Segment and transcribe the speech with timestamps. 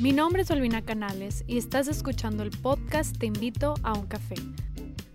[0.00, 4.36] Mi nombre es Olvina Canales y estás escuchando el podcast Te invito a un café,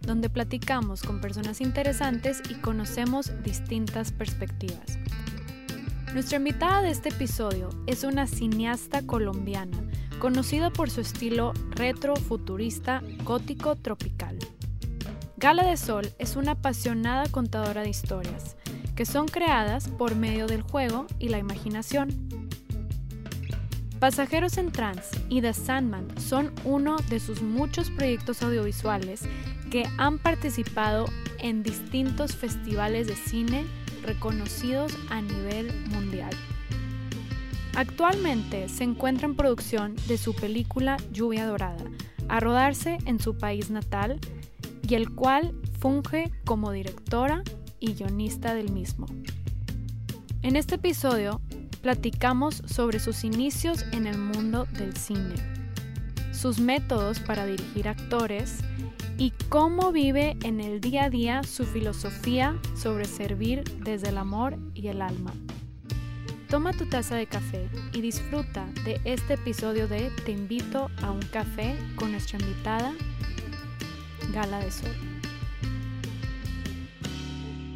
[0.01, 4.99] donde platicamos con personas interesantes y conocemos distintas perspectivas.
[6.13, 9.75] Nuestra invitada de este episodio es una cineasta colombiana,
[10.19, 14.37] conocida por su estilo retro, futurista, gótico, tropical.
[15.37, 18.55] Gala de Sol es una apasionada contadora de historias,
[18.95, 22.44] que son creadas por medio del juego y la imaginación.
[24.05, 29.23] Pasajeros en Trans y The Sandman son uno de sus muchos proyectos audiovisuales
[29.71, 31.05] que han participado
[31.39, 33.65] en distintos festivales de cine
[34.03, 36.29] reconocidos a nivel mundial.
[37.75, 41.83] Actualmente se encuentra en producción de su película Lluvia Dorada,
[42.27, 44.19] a rodarse en su país natal,
[44.87, 47.41] y el cual funge como directora
[47.79, 49.07] y guionista del mismo.
[50.43, 51.41] En este episodio
[51.85, 55.35] platicamos sobre sus inicios en el mundo del cine,
[56.31, 58.61] sus métodos para dirigir actores
[59.19, 64.57] y cómo vive en el día a día su filosofía sobre servir desde el amor
[64.73, 65.31] y el alma.
[66.49, 71.21] Toma tu taza de café y disfruta de este episodio de Te invito a un
[71.31, 72.95] café con nuestra invitada,
[74.33, 74.95] Gala de Sol.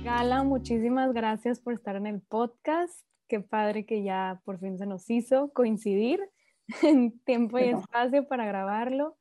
[0.04, 4.86] Gala, muchísimas gracias por estar en el podcast qué padre que ya por fin se
[4.86, 6.20] nos hizo coincidir
[6.84, 9.18] en tiempo y espacio para grabarlo.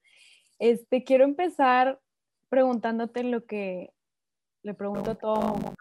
[0.59, 2.01] Este, quiero empezar
[2.49, 3.93] preguntándote lo que
[4.63, 5.75] le pregunto a todo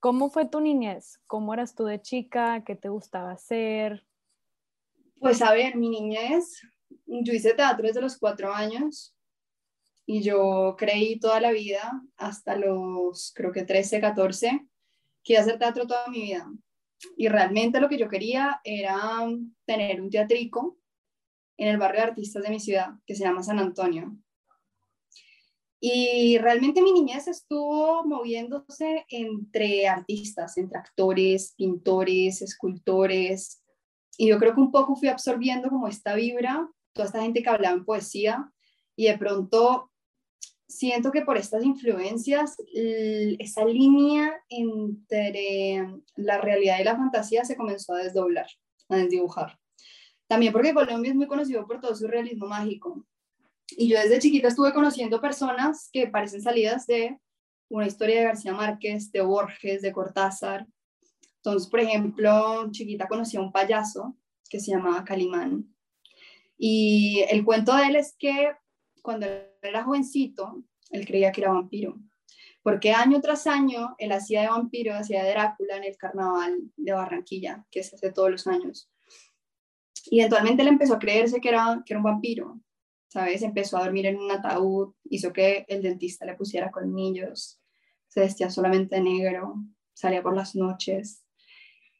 [0.00, 1.18] ¿Cómo fue tu niñez?
[1.26, 2.62] ¿Cómo eras tú de chica?
[2.64, 4.06] ¿Qué te gustaba hacer?
[5.18, 6.60] Pues a ver, mi niñez,
[7.06, 9.16] yo hice teatro desde los cuatro años
[10.04, 14.66] y yo creí toda la vida, hasta los creo que 13, 14,
[15.26, 16.48] Quiero hacer teatro toda mi vida.
[17.16, 19.28] Y realmente lo que yo quería era
[19.66, 20.78] tener un teatrico
[21.56, 24.16] en el barrio de artistas de mi ciudad, que se llama San Antonio.
[25.80, 33.64] Y realmente mi niñez estuvo moviéndose entre artistas, entre actores, pintores, escultores.
[34.16, 37.50] Y yo creo que un poco fui absorbiendo como esta vibra, toda esta gente que
[37.50, 38.52] hablaba en poesía.
[38.94, 39.90] Y de pronto
[40.68, 45.86] siento que por estas influencias, esa línea entre
[46.16, 48.46] la realidad y la fantasía se comenzó a desdoblar,
[48.88, 49.58] a desdibujar.
[50.26, 53.06] También porque Colombia es muy conocido por todo su realismo mágico.
[53.70, 57.18] Y yo desde chiquita estuve conociendo personas que parecen salidas de
[57.68, 60.66] una historia de García Márquez, de Borges, de Cortázar.
[61.36, 64.16] Entonces, por ejemplo, chiquita conocí a un payaso
[64.48, 65.72] que se llamaba Calimán.
[66.58, 68.52] Y el cuento de él es que
[69.06, 69.28] cuando
[69.62, 71.96] era jovencito, él creía que era vampiro,
[72.60, 76.92] porque año tras año él hacía de vampiro, hacía de Drácula en el carnaval de
[76.92, 78.90] Barranquilla, que se hace todos los años.
[80.10, 82.60] Y eventualmente él empezó a creerse que era, que era un vampiro,
[83.06, 83.42] ¿sabes?
[83.42, 87.60] Empezó a dormir en un ataúd, hizo que el dentista le pusiera colmillos,
[88.08, 89.54] se vestía solamente de negro,
[89.92, 91.24] salía por las noches.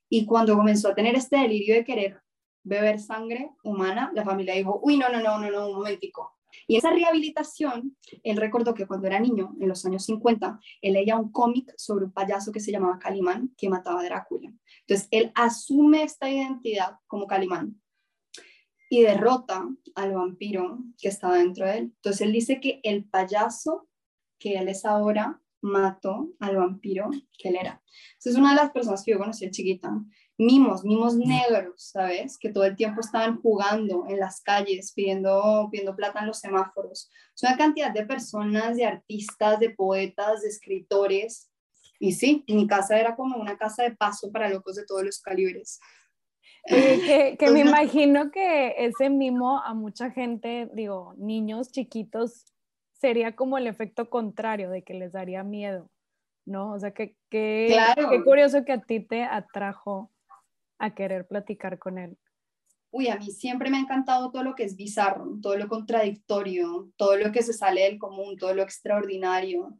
[0.08, 2.20] Y cuando comenzó a tener este delirio de querer
[2.64, 6.35] beber sangre humana, la familia dijo, uy, no, no, no, no, no, un momentico,
[6.66, 11.16] y esa rehabilitación, él recordó que cuando era niño, en los años 50, él leía
[11.16, 14.52] un cómic sobre un payaso que se llamaba Calimán, que mataba a Drácula.
[14.80, 17.80] Entonces, él asume esta identidad como Calimán
[18.90, 21.84] y derrota al vampiro que estaba dentro de él.
[21.96, 23.88] Entonces, él dice que el payaso
[24.38, 27.82] que él es ahora mató al vampiro que él era.
[28.18, 29.90] Esa es una de las personas que yo conocí chiquita
[30.38, 32.38] mimos, mimos negros, ¿sabes?
[32.38, 37.10] Que todo el tiempo estaban jugando en las calles, pidiendo, pidiendo plata en los semáforos.
[37.34, 41.50] Es una cantidad de personas, de artistas, de poetas, de escritores.
[41.98, 45.20] Y sí, mi casa era como una casa de paso para locos de todos los
[45.20, 45.80] calibres.
[46.66, 52.52] que, que me imagino que ese mimo a mucha gente, digo, niños chiquitos,
[52.92, 55.90] sería como el efecto contrario de que les daría miedo,
[56.44, 56.72] ¿no?
[56.72, 57.76] O sea, que, que
[58.10, 60.10] qué curioso que a ti te atrajo
[60.78, 62.18] a querer platicar con él?
[62.90, 66.90] Uy, a mí siempre me ha encantado todo lo que es bizarro, todo lo contradictorio,
[66.96, 69.78] todo lo que se sale del común, todo lo extraordinario.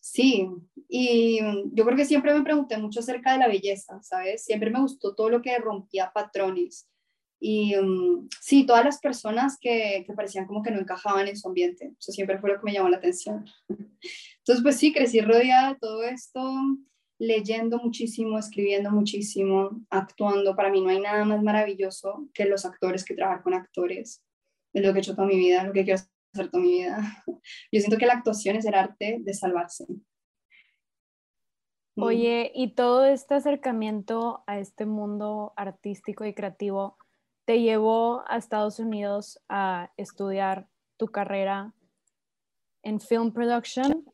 [0.00, 0.48] Sí,
[0.88, 1.40] y
[1.72, 4.44] yo creo que siempre me pregunté mucho acerca de la belleza, ¿sabes?
[4.44, 6.88] Siempre me gustó todo lo que rompía patrones.
[7.38, 11.48] Y um, sí, todas las personas que, que, parecían como que no encajaban en su
[11.48, 11.92] ambiente.
[11.98, 13.44] Eso siempre fue lo que me llamó la atención.
[13.68, 16.40] Entonces, pues sí, crecí rodeada de todo esto
[17.22, 20.56] leyendo muchísimo, escribiendo muchísimo, actuando.
[20.56, 24.24] Para mí no hay nada más maravilloso que los actores, que trabajar con actores.
[24.72, 26.00] Es lo que he hecho toda mi vida, lo que quiero
[26.32, 27.22] hacer toda mi vida.
[27.72, 29.86] Yo siento que la actuación es el arte de salvarse.
[31.94, 32.02] Mm.
[32.02, 36.96] Oye, y todo este acercamiento a este mundo artístico y creativo
[37.44, 41.72] te llevó a Estados Unidos a estudiar tu carrera
[42.82, 44.11] en film production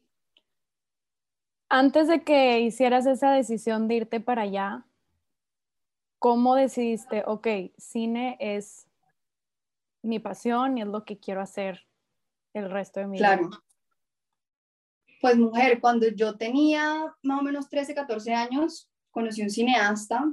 [1.69, 4.87] antes de que hicieras esa decisión de irte para allá,
[6.19, 8.87] ¿cómo decidiste, ok, cine es
[10.03, 11.87] mi pasión y es lo que quiero hacer
[12.55, 13.37] el resto de mi vida?
[13.37, 13.51] Claro.
[15.21, 20.25] Pues mujer, cuando yo tenía más o menos 13, 14 años, conocí un cineasta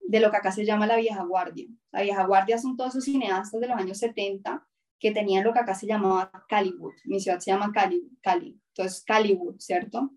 [0.00, 1.66] de lo que acá se llama la vieja guardia.
[1.90, 4.66] La vieja guardia son todos esos cineastas de los años 70
[5.00, 6.94] que tenían lo que acá se llamaba Caliwood.
[7.04, 8.60] Mi ciudad se llama Cali, Cali.
[8.68, 10.10] entonces Caliwood, ¿cierto?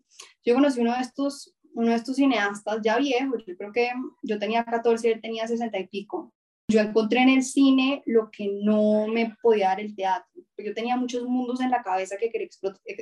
[0.46, 3.90] Yo conocí uno de estos, uno de estos cineastas ya viejos, yo creo que
[4.22, 6.34] yo tenía 14 y él tenía 60 y pico.
[6.68, 10.44] Yo encontré en el cine lo que no me podía dar el teatro.
[10.58, 12.48] Yo tenía muchos mundos en la cabeza que quería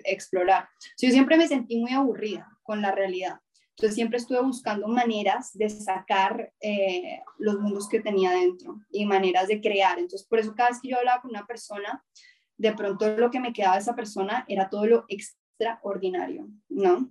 [0.05, 0.67] explorar.
[0.99, 3.39] Yo siempre me sentí muy aburrida con la realidad.
[3.75, 9.47] Entonces siempre estuve buscando maneras de sacar eh, los mundos que tenía dentro y maneras
[9.47, 9.97] de crear.
[9.97, 12.03] Entonces por eso cada vez que yo hablaba con una persona,
[12.57, 17.09] de pronto lo que me quedaba de esa persona era todo lo extraordinario, ¿no?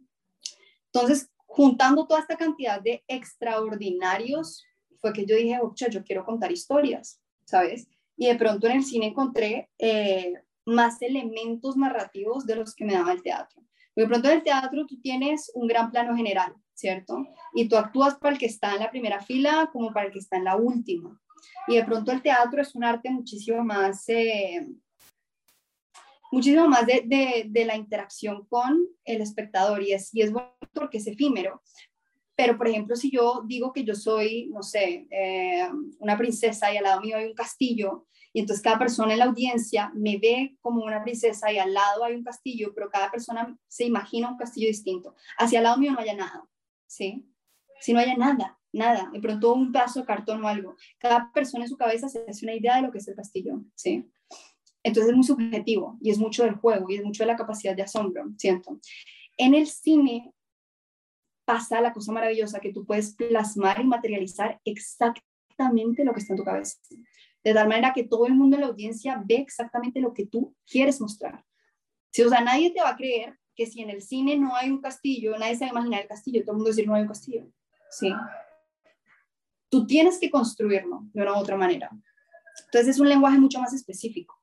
[0.93, 4.65] Entonces, juntando toda esta cantidad de extraordinarios,
[5.01, 7.89] fue que yo dije, oye, yo quiero contar historias, ¿sabes?
[8.17, 10.35] Y de pronto en el cine encontré eh,
[10.67, 13.63] más elementos narrativos de los que me daba el teatro.
[13.97, 17.27] De pronto en el teatro tú tienes un gran plano general, ¿cierto?
[17.55, 20.21] Y tú actúas para el que está en la primera fila como para el que
[20.21, 21.21] está en la última.
[21.67, 24.67] Y de pronto el teatro es un arte muchísimo más eh,
[26.31, 30.99] muchísimo más de, de, la interacción con el espectador y es, y es bueno porque
[30.99, 31.63] es efímero.
[32.37, 36.77] Pero, por ejemplo, si yo digo que yo soy, no sé, eh, una princesa y
[36.79, 40.57] al lado mío hay un castillo, y entonces cada persona en la audiencia me ve
[40.61, 44.37] como una princesa y al lado hay un castillo, pero cada persona se imagina un
[44.37, 45.15] castillo distinto.
[45.39, 46.47] Hacia el lado mío no haya nada,
[46.87, 47.27] ¿sí?
[47.81, 50.77] Si no haya nada, nada, de pronto un pedazo de cartón o algo.
[50.99, 53.63] Cada persona en su cabeza se hace una idea de lo que es el castillo,
[53.75, 54.09] ¿sí?
[54.83, 57.75] Entonces es muy subjetivo y es mucho del juego y es mucho de la capacidad
[57.75, 58.79] de asombro, siento.
[59.37, 60.33] En el cine
[61.45, 66.37] pasa la cosa maravillosa que tú puedes plasmar y materializar exactamente lo que está en
[66.37, 66.79] tu cabeza.
[67.43, 70.55] De tal manera que todo el mundo en la audiencia ve exactamente lo que tú
[70.67, 71.45] quieres mostrar.
[72.11, 74.71] Si, o sea, nadie te va a creer que si en el cine no hay
[74.71, 76.87] un castillo, nadie se va a imaginar el castillo, todo el mundo va a decir
[76.87, 77.47] no hay un castillo.
[77.91, 78.13] ¿Sí?
[79.69, 81.91] Tú tienes que construirlo de una u otra manera.
[82.67, 84.41] Entonces es un lenguaje mucho más específico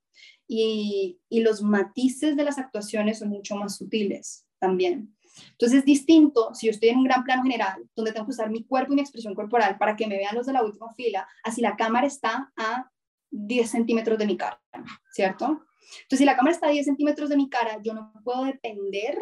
[0.47, 5.15] y, los matices de las actuaciones son mucho más sutiles también.
[5.51, 8.49] Entonces es distinto si yo estoy en un gran plano general, donde tengo que usar
[8.49, 11.27] mi cuerpo y mi expresión corporal para que me vean los de la última fila,
[11.43, 12.89] así la cámara está a
[13.31, 14.61] 10 centímetros de mi cara,
[15.11, 15.45] ¿cierto?
[16.03, 19.17] Entonces si la cámara está a 10 centímetros de mi cara, yo no puedo depender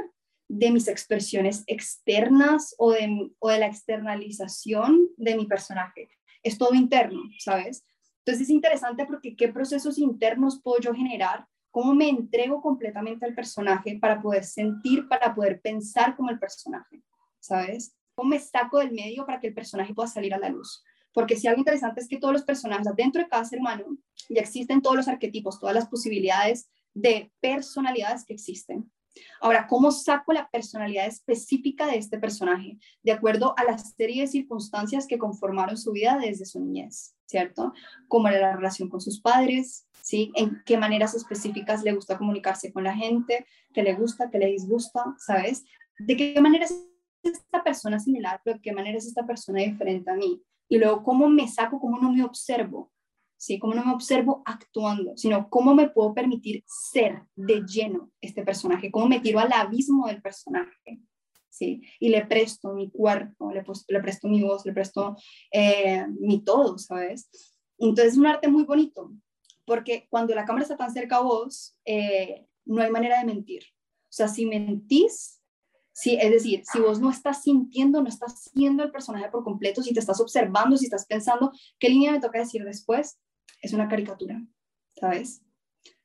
[0.47, 6.09] de mis expresiones externas o de, o de la externalización de mi personaje.
[6.43, 7.83] Es todo interno, ¿sabes?
[8.19, 13.35] Entonces es interesante porque qué procesos internos puedo yo generar, cómo me entrego completamente al
[13.35, 17.03] personaje para poder sentir, para poder pensar como el personaje,
[17.41, 17.93] ¿sabes?
[18.13, 20.85] ¿Cómo me saco del medio para que el personaje pueda salir a la luz?
[21.11, 23.97] Porque si algo interesante es que todos los personajes, dentro de cada ser humano,
[24.29, 28.89] ya existen todos los arquetipos, todas las posibilidades de personalidades que existen.
[29.41, 32.77] Ahora, ¿cómo saco la personalidad específica de este personaje?
[33.03, 37.73] De acuerdo a la serie de circunstancias que conformaron su vida desde su niñez, ¿cierto?
[38.07, 40.31] Como era la relación con sus padres, ¿sí?
[40.35, 44.47] En qué maneras específicas le gusta comunicarse con la gente, qué le gusta, qué le
[44.47, 45.65] disgusta, ¿sabes?
[45.99, 46.75] De qué manera es
[47.23, 50.43] esta persona similar, pero de qué manera es esta persona diferente a mí.
[50.67, 52.91] Y luego, ¿cómo me saco, cómo no me observo?
[53.45, 53.59] ¿Sí?
[53.59, 58.89] Cómo no me observo actuando, sino cómo me puedo permitir ser de lleno este personaje,
[58.89, 60.99] cómo me tiro al abismo del personaje,
[61.47, 61.83] ¿sí?
[61.99, 65.15] Y le presto mi cuerpo, le, le presto mi voz, le presto
[65.51, 67.29] eh, mi todo, ¿sabes?
[67.77, 69.11] Entonces es un arte muy bonito,
[69.63, 73.61] porque cuando la cámara está tan cerca a vos, eh, no hay manera de mentir.
[74.05, 75.39] O sea, si mentís,
[75.97, 79.81] Sí, es decir, si vos no estás sintiendo, no estás siendo el personaje por completo,
[79.81, 83.17] si te estás observando, si estás pensando, ¿qué línea me toca decir después?
[83.65, 84.45] Es una caricatura,
[84.95, 85.41] ¿sabes?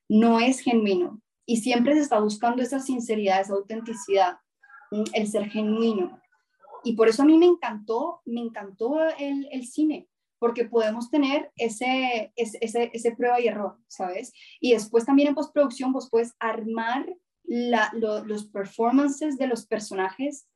[0.08, 1.20] No es genuino.
[1.44, 4.38] Y siempre se está buscando esa sinceridad, esa autenticidad,
[5.12, 6.18] el ser genuino.
[6.84, 12.32] Y por eso a mí me encantó, me encantó el, cine, porque podemos tener ese,
[12.34, 14.32] ese, ese, prueba y error, ¿sabes?
[14.58, 17.14] Y después también en postproducción vos puedes armar
[17.44, 20.46] los performances de los personajes,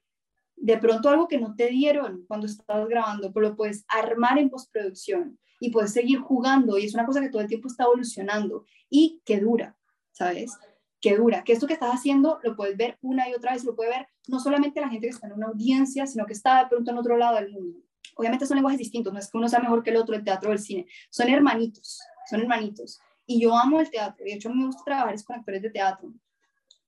[0.56, 4.50] de pronto algo que no te dieron cuando estabas grabando, pero lo puedes armar en
[4.50, 8.64] postproducción y puedes seguir jugando y es una cosa que todo el tiempo está evolucionando
[8.88, 9.76] y que dura,
[10.12, 10.52] ¿sabes?
[11.00, 13.74] Que dura, que esto que estás haciendo lo puedes ver una y otra vez, lo
[13.74, 16.68] puede ver no solamente la gente que está en una audiencia, sino que está de
[16.68, 17.80] pronto en otro lado del mundo.
[18.16, 20.50] Obviamente son lenguajes distintos, no es que uno sea mejor que el otro, el teatro
[20.50, 23.00] o el cine, son hermanitos, son hermanitos.
[23.26, 26.12] Y yo amo el teatro, de hecho me gusta trabajar con actores de teatro,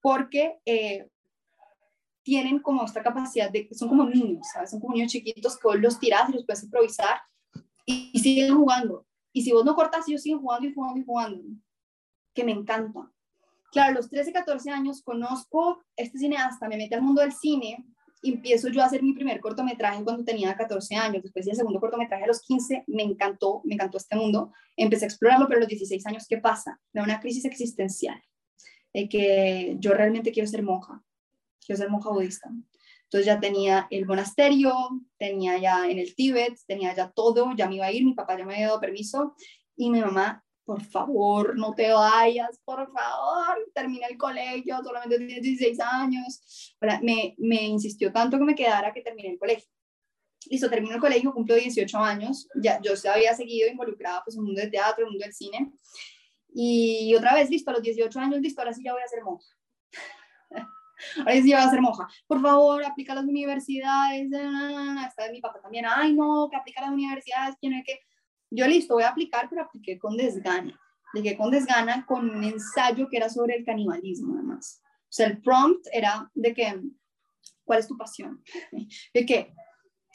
[0.00, 1.08] porque eh,
[2.26, 4.70] tienen como esta capacidad de, son como niños, ¿sabes?
[4.70, 7.20] Son como niños chiquitos que vos los tirás y los puedes improvisar
[7.84, 9.06] y, siguen jugando.
[9.32, 11.44] Y si vos no cortas, ellos siguen jugando y jugando y jugando,
[12.34, 13.12] que me encanta.
[13.70, 17.86] Claro, a los 13, 14 años conozco este cineasta, me metí al mundo del cine
[18.22, 21.78] y empiezo yo a hacer mi primer cortometraje cuando tenía 14 años, después el segundo
[21.78, 25.60] cortometraje a los 15, me encantó, me encantó este mundo, empecé a explorarlo, pero a
[25.60, 26.80] los 16 años, ¿qué pasa?
[26.92, 28.20] Me da una crisis existencial
[29.10, 31.04] que yo realmente quiero ser monja,
[31.66, 32.48] quiero ser monja budista.
[33.04, 34.74] Entonces ya tenía el monasterio,
[35.18, 38.38] tenía ya en el Tíbet, tenía ya todo, ya me iba a ir, mi papá
[38.38, 39.34] ya me había dado permiso
[39.76, 45.42] y mi mamá, por favor, no te vayas, por favor, termina el colegio, solamente tienes
[45.42, 46.76] 16 años.
[47.02, 49.68] Me, me insistió tanto que me quedara que termine el colegio.
[50.50, 54.40] Listo, termino el colegio, cumplo 18 años, ya yo se había seguido involucrada pues, en
[54.40, 55.72] el mundo del teatro, en el mundo del cine,
[56.58, 59.22] y otra vez, listo, a los 18 años, listo, ahora sí ya voy a ser
[59.22, 59.46] monja.
[61.18, 62.08] ahora sí voy a ser monja.
[62.26, 64.26] Por favor, aplica a las universidades.
[64.26, 68.00] Está mi papá también, ay no, que aplica a las universidades, tiene que...
[68.50, 70.78] Yo listo, voy a aplicar, pero apliqué con desgana.
[71.08, 74.82] Apliqué con desgana con un ensayo que era sobre el canibalismo, además.
[74.84, 76.80] O sea, el prompt era de que,
[77.64, 78.42] ¿cuál es tu pasión?
[79.14, 79.52] De que,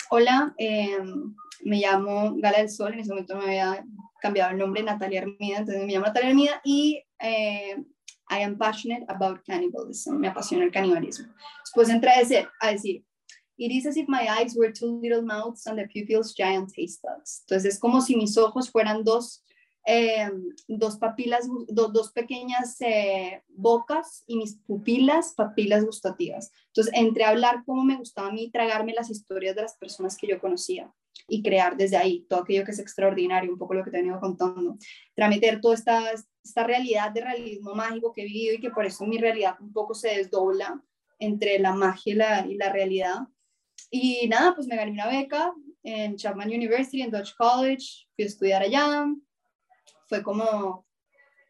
[0.09, 3.85] hola, em, me llamo Gala del Sol, en ese momento me había
[4.21, 7.83] cambiado el nombre Natalia Hermida, entonces me llamo Natalia Hermida y eh,
[8.31, 11.27] I am passionate about cannibalism, me apasiona el canibalismo.
[11.65, 13.03] Después entré decir, a decir,
[13.57, 17.01] it is as if my eyes were two little mouths and the pupils giant taste
[17.03, 17.43] buds.
[17.45, 19.43] Entonces es como si mis ojos fueran dos,
[19.85, 20.29] eh,
[20.67, 26.51] dos papilas, dos, dos pequeñas eh, bocas y mis pupilas, papilas gustativas.
[26.67, 30.17] Entonces entré a hablar cómo me gustaba a mí tragarme las historias de las personas
[30.17, 30.91] que yo conocía
[31.27, 34.01] y crear desde ahí todo aquello que es extraordinario, un poco lo que te he
[34.01, 34.77] venido contando,
[35.15, 36.11] transmitir toda esta,
[36.43, 39.73] esta realidad de realismo mágico que he vivido y que por eso mi realidad un
[39.73, 40.81] poco se desdobla
[41.19, 43.15] entre la magia y la, y la realidad.
[43.89, 48.27] Y nada, pues me gané una beca en Chapman University, en Dutch College, fui a
[48.27, 49.05] estudiar allá,
[50.12, 50.86] fue como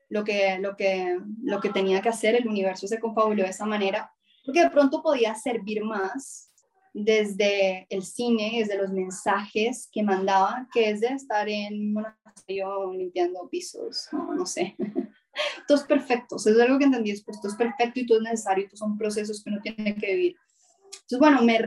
[0.10, 3.66] lo que, lo que, lo que tenía que hacer, el universo se confabuló de esa
[3.66, 4.14] manera,
[4.46, 6.52] porque de pronto podía servir más
[6.94, 13.50] desde el cine, desde los mensajes que mandaba, que es de estar en monasterio limpiando
[13.50, 14.76] pisos, no, sé.
[15.68, 18.26] todo es perfecto, eso es algo que entendí después, todo es perfecto y todo es
[18.26, 20.36] necesario, todos son procesos que uno tiene que vivir.
[20.86, 21.58] Entonces, bueno, me,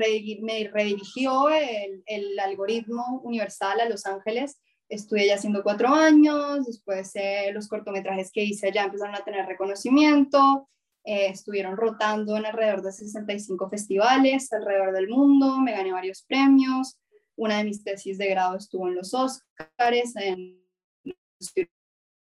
[0.43, 4.61] me redirigió el, el, algoritmo universal a Los Ángeles,
[4.95, 9.47] estuve ya haciendo cuatro años, después eh, los cortometrajes que hice ya empezaron a tener
[9.47, 10.69] reconocimiento,
[11.05, 16.99] eh, estuvieron rotando en alrededor de 65 festivales alrededor del mundo, me gané varios premios,
[17.37, 20.63] una de mis tesis de grado estuvo en los Oscars, en
[21.05, 21.53] los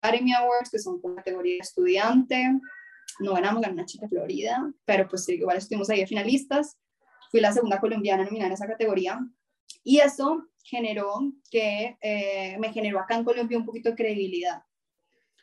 [0.00, 2.60] Academy Awards, que son categoría de estudiante,
[3.20, 6.78] no ganamos, ganó una chica Florida, pero pues igual estuvimos ahí de finalistas,
[7.30, 9.20] fui la segunda colombiana nominada en esa categoría,
[9.84, 14.62] y eso generó que eh, me generó acá en Colombia un poquito de credibilidad.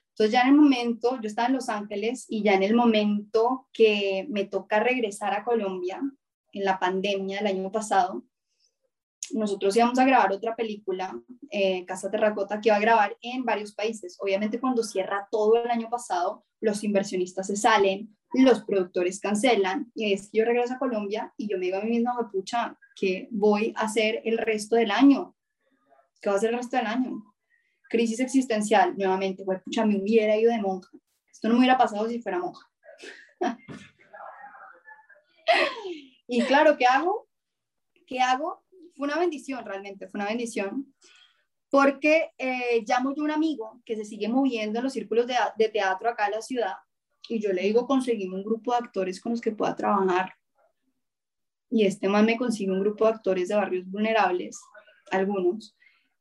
[0.10, 3.68] Entonces ya en el momento, yo estaba en Los Ángeles y ya en el momento
[3.74, 6.02] que me toca regresar a Colombia,
[6.52, 8.24] en la pandemia del año pasado,
[9.32, 11.18] nosotros íbamos a grabar otra película,
[11.50, 14.18] eh, Casa Terracota, que iba a grabar en varios países.
[14.20, 20.14] Obviamente cuando cierra todo el año pasado, los inversionistas se salen, los productores cancelan, y
[20.14, 23.28] es que yo regreso a Colombia y yo me digo a mí misma, pucha, ¿qué
[23.32, 25.36] voy a hacer el resto del año?
[26.22, 27.36] ¿Qué va a hacer el resto del año?
[27.90, 30.90] Crisis existencial, nuevamente, pucha, me hubiera ido de monja.
[31.32, 32.68] Esto no me hubiera pasado si fuera monja.
[36.28, 37.28] y claro, ¿qué hago?
[38.08, 38.63] ¿Qué hago?
[38.96, 40.94] Fue una bendición, realmente, fue una bendición.
[41.70, 45.36] Porque eh, llamo yo a un amigo que se sigue moviendo en los círculos de,
[45.58, 46.74] de teatro acá en la ciudad
[47.30, 50.34] y yo le digo, conseguimos un grupo de actores con los que pueda trabajar
[51.70, 54.60] y este man me consigue un grupo de actores de barrios vulnerables,
[55.10, 55.76] algunos,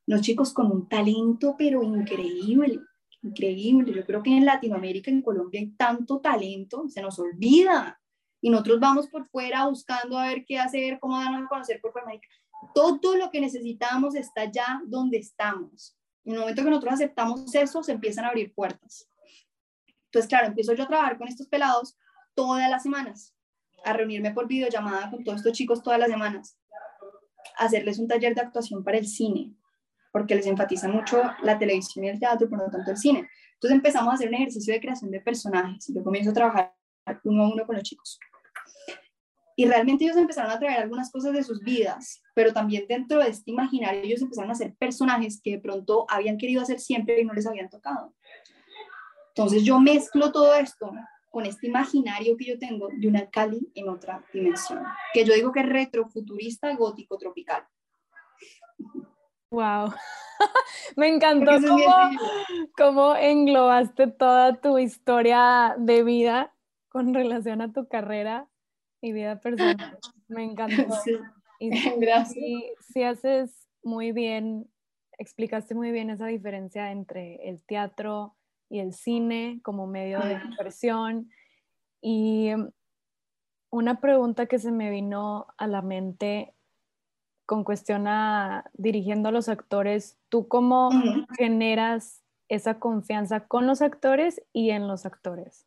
[0.06, 2.80] los chicos con un talento pero increíble,
[3.20, 3.92] increíble.
[3.92, 8.00] Yo creo que en Latinoamérica, en Colombia hay tanto talento, se nos olvida.
[8.40, 11.92] Y nosotros vamos por fuera buscando a ver qué hacer, cómo darnos a conocer por
[12.00, 12.26] América.
[12.74, 15.96] Todo lo que necesitamos está ya donde estamos.
[16.24, 19.08] En el momento que nosotros aceptamos eso, se empiezan a abrir puertas.
[20.06, 21.96] Entonces, claro, empiezo yo a trabajar con estos pelados
[22.34, 23.34] todas las semanas
[23.84, 26.56] a reunirme por videollamada con todos estos chicos todas las semanas,
[27.56, 29.54] hacerles un taller de actuación para el cine,
[30.12, 33.28] porque les enfatiza mucho la televisión y el teatro, por lo tanto el cine.
[33.54, 36.74] Entonces empezamos a hacer un ejercicio de creación de personajes yo comienzo a trabajar
[37.24, 38.18] uno a uno con los chicos.
[39.62, 43.28] Y realmente ellos empezaron a traer algunas cosas de sus vidas, pero también dentro de
[43.28, 47.24] este imaginario ellos empezaron a hacer personajes que de pronto habían querido hacer siempre y
[47.24, 48.12] no les habían tocado.
[49.28, 50.90] Entonces yo mezclo todo esto
[51.30, 54.82] con este imaginario que yo tengo de una Cali en otra dimensión,
[55.14, 57.64] que yo digo que es retrofuturista, gótico, tropical.
[59.52, 59.94] Wow,
[60.96, 61.52] me encantó
[62.76, 66.52] cómo, englobaste toda tu historia de vida
[66.88, 68.48] con relación a tu carrera
[69.02, 69.98] y vida personal.
[70.28, 70.74] Me encantó.
[71.58, 72.44] Y, Gracias.
[72.92, 74.68] Si haces muy bien,
[75.16, 78.34] explicaste muy bien esa diferencia entre el teatro
[78.68, 81.30] y el cine como medio de expresión.
[82.00, 82.50] Y
[83.70, 86.52] una pregunta que se me vino a la mente
[87.46, 90.90] con cuestión a dirigiendo a los actores, ¿tú cómo
[91.38, 95.66] generas esa confianza con los actores y en los actores?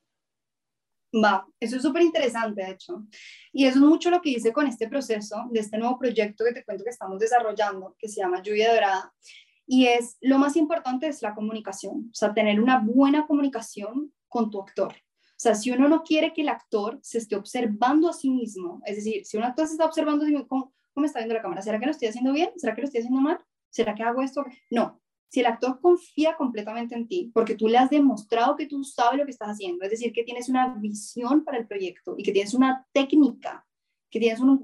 [1.23, 3.05] Va, eso es súper interesante, de hecho.
[3.53, 6.51] Y eso es mucho lo que hice con este proceso de este nuevo proyecto que
[6.51, 9.13] te cuento que estamos desarrollando, que se llama Lluvia Dorada.
[9.65, 14.51] Y es, lo más importante es la comunicación, o sea, tener una buena comunicación con
[14.51, 14.93] tu actor.
[14.93, 18.81] O sea, si uno no quiere que el actor se esté observando a sí mismo,
[18.85, 21.61] es decir, si un actor se está observando, ¿cómo, cómo está viendo la cámara?
[21.61, 22.51] ¿Será que lo estoy haciendo bien?
[22.57, 23.39] ¿Será que lo estoy haciendo mal?
[23.69, 24.45] ¿Será que hago esto?
[24.69, 25.01] No.
[25.29, 29.19] Si el actor confía completamente en ti, porque tú le has demostrado que tú sabes
[29.19, 32.31] lo que estás haciendo, es decir, que tienes una visión para el proyecto y que
[32.31, 33.65] tienes una técnica,
[34.09, 34.63] que tienes un,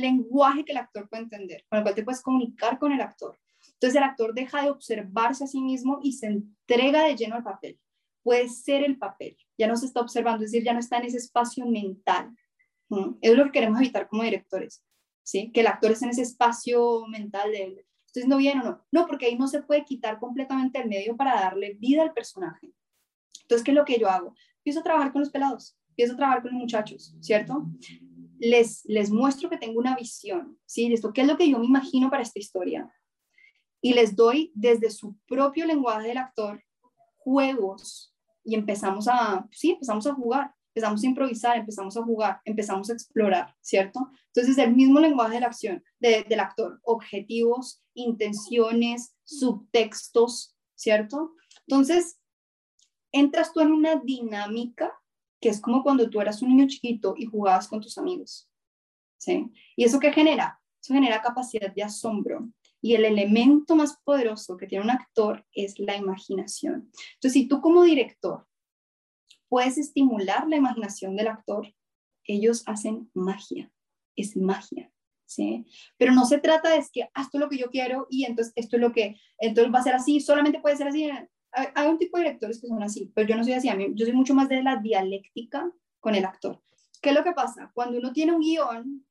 [0.00, 3.36] lenguaje que el actor puede entender, con el cual te puedes comunicar con el actor
[3.76, 7.44] entonces el actor deja de observarse a sí mismo y se entrega de lleno al
[7.44, 7.78] papel.
[8.22, 11.04] Puede ser el papel, ya no se está observando, es decir, ya no está en
[11.04, 12.34] ese espacio mental.
[13.20, 14.82] Es lo que queremos evitar como directores,
[15.22, 15.52] ¿sí?
[15.52, 17.86] Que el actor esté en ese espacio mental de
[18.18, 18.86] ¿Estoy haciendo bien o no?
[18.90, 22.72] No, porque ahí no se puede quitar completamente el medio para darle vida al personaje.
[23.42, 24.34] Entonces, ¿qué es lo que yo hago?
[24.58, 27.66] Empiezo a trabajar con los pelados, empiezo a trabajar con los muchachos, ¿cierto?
[28.38, 30.92] Les, les muestro que tengo una visión, ¿sí?
[30.92, 32.90] Esto, ¿qué es lo que yo me imagino para esta historia?
[33.86, 36.60] y les doy desde su propio lenguaje del actor
[37.18, 42.90] juegos y empezamos a, sí, empezamos a jugar, empezamos a improvisar, empezamos a jugar, empezamos
[42.90, 44.10] a explorar, ¿cierto?
[44.26, 51.32] Entonces, el mismo lenguaje de la acción, del actor, objetivos, intenciones, subtextos, ¿cierto?
[51.66, 52.20] Entonces,
[53.10, 54.92] entras tú en una dinámica
[55.40, 58.50] que es como cuando tú eras un niño chiquito y jugabas con tus amigos,
[59.16, 59.50] ¿sí?
[59.76, 60.60] ¿Y eso qué genera?
[60.82, 62.50] Eso genera capacidad de asombro,
[62.82, 66.92] y el elemento más poderoso que tiene un actor es la imaginación.
[67.14, 68.46] Entonces, si tú como director
[69.48, 71.72] puedes estimular la imaginación del actor,
[72.24, 73.70] ellos hacen magia,
[74.16, 74.90] es magia.
[75.28, 75.66] ¿Sí?
[75.98, 78.76] Pero no se trata de que haz tú lo que yo quiero y entonces esto
[78.76, 81.10] es lo que, entonces va a ser así, solamente puede ser así.
[81.50, 84.14] Hay, un tipo de directores que son así, pero yo no soy así, yo soy
[84.14, 86.62] mucho más de la dialéctica con el actor.
[87.02, 87.72] ¿Qué es lo que pasa?
[87.74, 89.04] Cuando uno tiene un guion,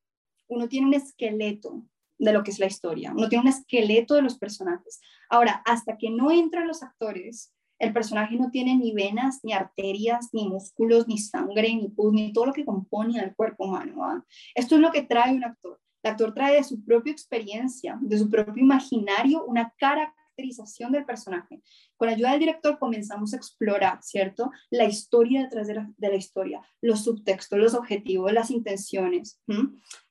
[0.47, 1.85] uno tiene un esqueleto
[2.17, 5.01] de lo que es la historia, uno tiene un esqueleto de los personajes.
[5.29, 10.29] Ahora, hasta que no entran los actores, el personaje no tiene ni venas, ni arterias,
[10.33, 14.23] ni músculos, ni sangre, ni pus, ni todo lo que compone al cuerpo humano.
[14.53, 15.79] Esto es lo que trae un actor.
[16.03, 21.61] El actor trae de su propia experiencia, de su propio imaginario, una caracterización del personaje.
[21.97, 24.51] Con ayuda del director comenzamos a explorar, ¿cierto?
[24.69, 29.41] La historia detrás de la, historia, los subtextos, los objetivos, las intenciones.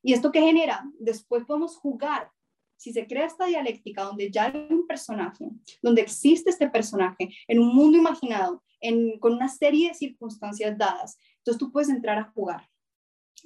[0.02, 0.84] ¿Y esto qué genera?
[0.98, 2.30] Después podemos jugar
[2.84, 5.48] si se crea esta dialéctica donde ya hay un personaje,
[5.80, 8.62] donde existe este personaje en un mundo imaginado,
[9.20, 12.68] con una serie de circunstancias dadas, entonces tú puedes entrar a jugar.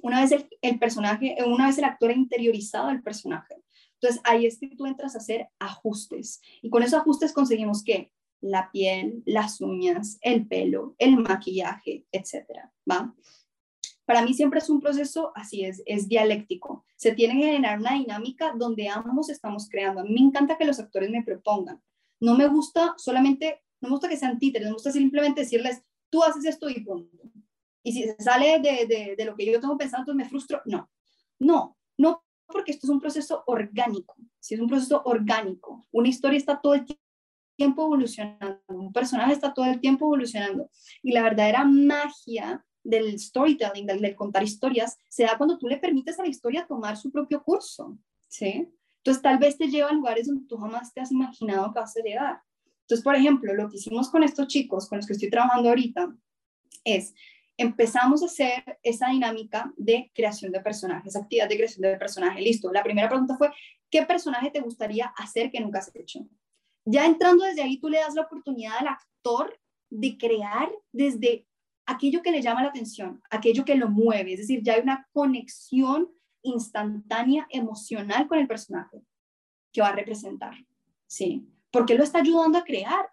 [0.01, 3.55] Una vez el, personaje, una vez el actor ha interiorizado el personaje,
[3.93, 8.11] entonces ahí es que tú entras a hacer ajustes y con esos ajustes conseguimos que
[8.41, 13.15] la piel, las uñas, el pelo, el maquillaje, etcétera, ¿va?
[14.09, 16.83] Para mí siempre es un proceso así, es, es dialéctico.
[16.95, 20.01] Se tiene que generar una dinámica donde ambos estamos creando.
[20.01, 21.79] A mí me encanta que los actores me propongan.
[22.19, 26.23] No me gusta solamente, no me gusta que sean títeres, me gusta simplemente decirles, tú
[26.23, 27.19] haces esto y punto.
[27.83, 30.63] Y si sale de, de, de lo que yo tengo pensado, entonces me frustro.
[30.65, 30.89] No,
[31.37, 34.15] no, no, porque esto es un proceso orgánico.
[34.39, 36.87] Si es un proceso orgánico, una historia está todo el
[37.55, 40.67] tiempo evolucionando, un personaje está todo el tiempo evolucionando.
[41.03, 46.19] Y la verdadera magia del storytelling, del, contar historias, se da cuando tú le permites
[46.19, 48.69] a la historia tomar su propio curso, ¿sí?
[48.97, 51.95] Entonces tal vez te lleva a lugares donde tú jamás te has imaginado que vas
[51.95, 52.41] a llegar.
[52.81, 56.13] Entonces, por ejemplo, lo que hicimos con estos chicos con los que estoy trabajando ahorita
[56.83, 57.13] es
[57.59, 62.41] empezamos a hacer esa dinámica de creación de personajes, actividad de creación de personaje.
[62.41, 63.51] Listo, la primera pregunta fue,
[63.91, 66.25] ¿qué personaje te gustaría hacer que nunca has hecho?
[66.85, 71.45] Ya entrando desde ahí, tú le das la oportunidad al actor de crear desde
[71.89, 75.07] aquello que le llama la atención, aquello que lo mueve, es decir, ya hay una
[75.11, 76.09] conexión
[76.43, 79.01] instantánea emocional con el personaje
[79.71, 80.53] que va a representar,
[81.07, 81.47] ¿sí?
[81.71, 83.09] Porque lo está ayudando a crear.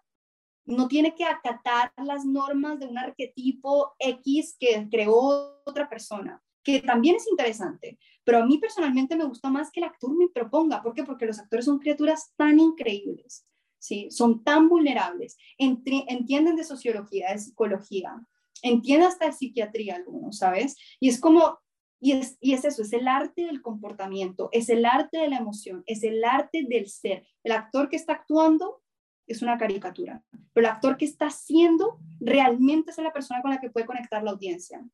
[0.65, 6.81] No tiene que acatar las normas de un arquetipo X que creó otra persona, que
[6.81, 10.83] también es interesante, pero a mí personalmente me gusta más que el actor me proponga.
[10.83, 11.03] ¿Por qué?
[11.03, 13.47] Porque los actores son criaturas tan increíbles,
[13.79, 14.11] ¿sí?
[14.11, 18.13] Son tan vulnerables, entienden de sociología, de psicología,
[18.61, 20.75] entiende hasta de psiquiatría algunos, ¿sabes?
[20.99, 21.59] Y es como,
[21.99, 25.37] y es, y es eso, es el arte del comportamiento, es el arte de la
[25.37, 27.25] emoción, es el arte del ser.
[27.43, 28.81] El actor que está actuando
[29.25, 33.59] es una caricatura, pero el actor que está haciendo realmente es la persona con la
[33.59, 34.85] que puede conectar la audiencia.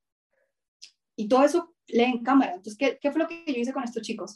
[1.16, 2.56] Y todo eso lee en cámara.
[2.56, 4.36] Entonces, ¿qué, ¿qué, fue lo que yo hice con estos chicos?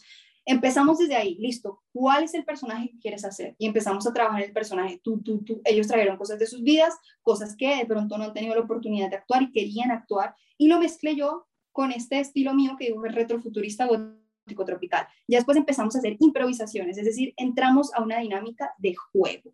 [0.50, 3.54] Empezamos desde ahí, listo, ¿cuál es el personaje que quieres hacer?
[3.58, 5.62] Y empezamos a trabajar el personaje, tú, tú, tú.
[5.66, 9.10] Ellos trajeron cosas de sus vidas, cosas que de pronto no han tenido la oportunidad
[9.10, 13.06] de actuar y querían actuar, y lo mezclé yo con este estilo mío que digo
[13.06, 15.06] es retrofuturista gótico tropical.
[15.28, 19.54] Ya después empezamos a hacer improvisaciones, es decir, entramos a una dinámica de juego,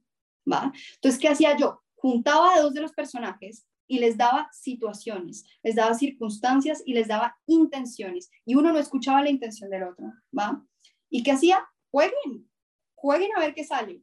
[0.49, 0.71] ¿va?
[0.93, 1.81] Entonces, ¿qué hacía yo?
[1.95, 7.07] Juntaba a dos de los personajes y les daba situaciones, les daba circunstancias y les
[7.07, 10.63] daba intenciones, y uno no escuchaba la intención del otro, ¿va?
[11.13, 11.63] ¿Y qué hacía?
[11.91, 12.49] Jueguen,
[12.95, 14.01] jueguen a ver qué sale.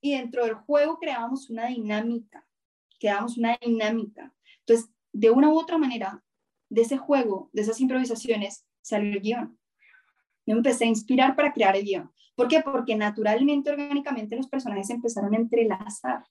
[0.00, 2.46] Y dentro del juego creábamos una dinámica,
[3.00, 4.32] creábamos una dinámica.
[4.60, 6.22] Entonces, de una u otra manera,
[6.68, 9.58] de ese juego, de esas improvisaciones, salió el guion.
[10.46, 12.12] Yo empecé a inspirar para crear el guion.
[12.36, 12.60] ¿Por qué?
[12.60, 16.24] Porque naturalmente, orgánicamente, los personajes empezaron a entrelazar.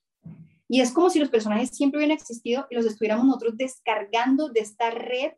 [0.68, 4.60] Y es como si los personajes siempre hubieran existido y los estuviéramos nosotros descargando de
[4.60, 5.32] esta red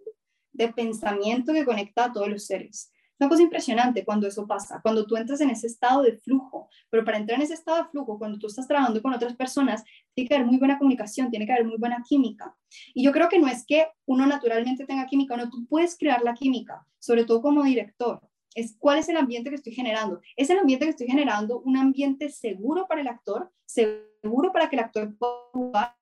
[0.53, 2.93] de pensamiento que conecta a todos los seres.
[3.25, 7.07] Una cosa impresionante cuando eso pasa, cuando tú entras en ese estado de flujo, pero
[7.07, 9.83] para entrar en ese estado de flujo, cuando tú estás trabajando con otras personas,
[10.13, 12.55] tiene que haber muy buena comunicación, tiene que haber muy buena química.
[12.93, 16.21] Y yo creo que no es que uno naturalmente tenga química, no, tú puedes crear
[16.21, 18.21] la química, sobre todo como director.
[18.55, 20.21] Es cuál es el ambiente que estoy generando.
[20.37, 24.77] Es el ambiente que estoy generando un ambiente seguro para el actor, seguro para que
[24.77, 25.97] el actor pueda jugar,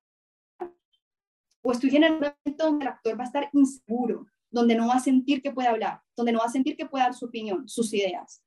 [1.62, 4.94] o estoy generando un ambiente donde el actor va a estar inseguro, donde no va
[4.94, 7.68] a sentir que puede hablar, donde no va a sentir que puede dar su opinión,
[7.68, 8.44] sus ideas.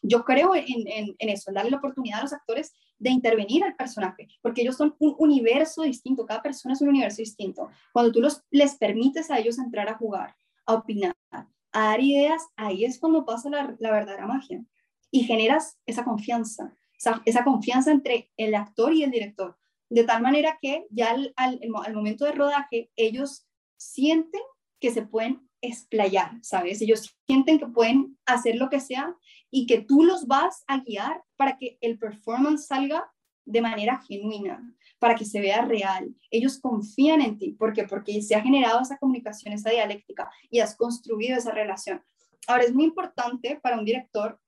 [0.00, 4.28] Yo creo en, eso, en darle la oportunidad a los actores de intervenir al personaje,
[4.40, 7.68] porque ellos son un universo distinto, cada persona es un universo distinto.
[7.92, 12.42] Cuando tú los, les permites a ellos entrar a jugar, a opinar, a dar ideas,
[12.56, 14.64] ahí es cuando pasa la, verdadera magia.
[15.10, 16.76] Y generas esa confianza,
[17.24, 19.56] esa, confianza entre el actor y el director,
[19.90, 24.40] de tal manera que ya al, al momento de rodaje ellos sienten
[24.84, 26.82] que se pueden explayar, ¿sabes?
[26.82, 29.16] Ellos sienten que pueden hacer lo que sea
[29.50, 33.10] y que tú los vas a guiar para que el performance salga
[33.46, 34.62] de manera genuina,
[34.98, 36.14] para que se vea real.
[36.30, 37.52] Ellos confían en ti.
[37.52, 37.84] ¿Por qué?
[37.84, 42.02] Porque se ha generado esa comunicación, esa dialéctica y has construido esa relación.
[42.46, 44.38] Ahora, es muy importante para un director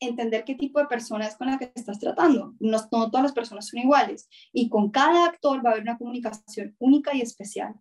[0.00, 2.54] entender qué tipo de persona es con la que estás tratando.
[2.60, 5.96] No, no todas las personas son iguales y con cada actor va a haber una
[5.96, 7.74] comunicación única y especial.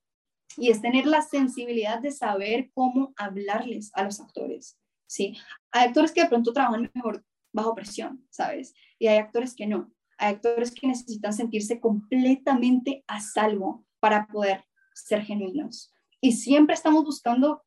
[0.57, 4.77] Y es tener la sensibilidad de saber cómo hablarles a los actores.
[5.09, 5.38] ¿sí?
[5.71, 8.73] Hay actores que de pronto trabajan mejor bajo presión, ¿sabes?
[8.99, 9.91] Y hay actores que no.
[10.17, 15.93] Hay actores que necesitan sentirse completamente a salvo para poder ser genuinos.
[16.21, 17.63] Y siempre estamos buscando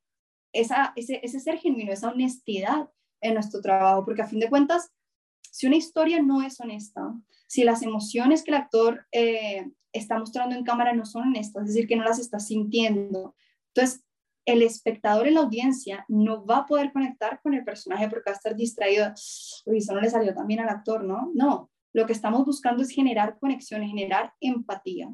[0.52, 2.90] esa, ese, ese ser genuino, esa honestidad
[3.20, 4.90] en nuestro trabajo, porque a fin de cuentas,
[5.52, 7.14] si una historia no es honesta,
[7.46, 11.74] si las emociones que el actor eh, está mostrando en cámara no son honestas, es
[11.74, 13.36] decir, que no las está sintiendo,
[13.68, 14.02] entonces
[14.46, 18.32] el espectador en la audiencia no va a poder conectar con el personaje porque va
[18.32, 19.12] a estar distraído,
[19.66, 21.30] uy, eso no le salió también al actor, ¿no?
[21.34, 25.10] No, lo que estamos buscando es generar conexiones, generar empatía.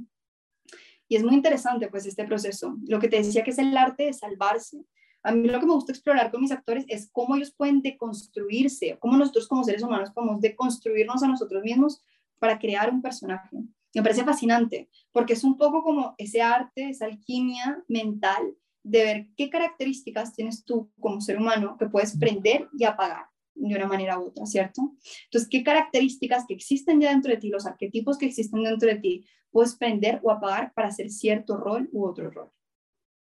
[1.09, 2.77] Y es muy interesante pues este proceso.
[2.87, 4.85] Lo que te decía que es el arte de salvarse,
[5.23, 8.97] a mí lo que me gusta explorar con mis actores es cómo ellos pueden deconstruirse,
[8.99, 12.01] cómo nosotros como seres humanos podemos deconstruirnos a nosotros mismos
[12.39, 13.57] para crear un personaje.
[13.95, 19.27] Me parece fascinante, porque es un poco como ese arte, esa alquimia mental de ver
[19.37, 24.19] qué características tienes tú como ser humano que puedes prender y apagar de una manera
[24.19, 24.95] u otra, ¿cierto?
[25.25, 28.97] Entonces, ¿qué características que existen ya dentro de ti, los arquetipos que existen dentro de
[28.97, 32.51] ti, puedes prender o apagar para hacer cierto rol u otro rol?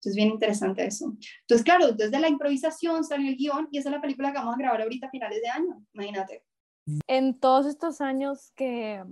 [0.06, 1.16] Entonces, bien interesante eso.
[1.42, 4.54] Entonces, claro, desde la improvisación salió el guion y esa es la película que vamos
[4.54, 6.46] a grabar ahorita a finales de año, imagínate.
[7.08, 9.04] En todos estos años que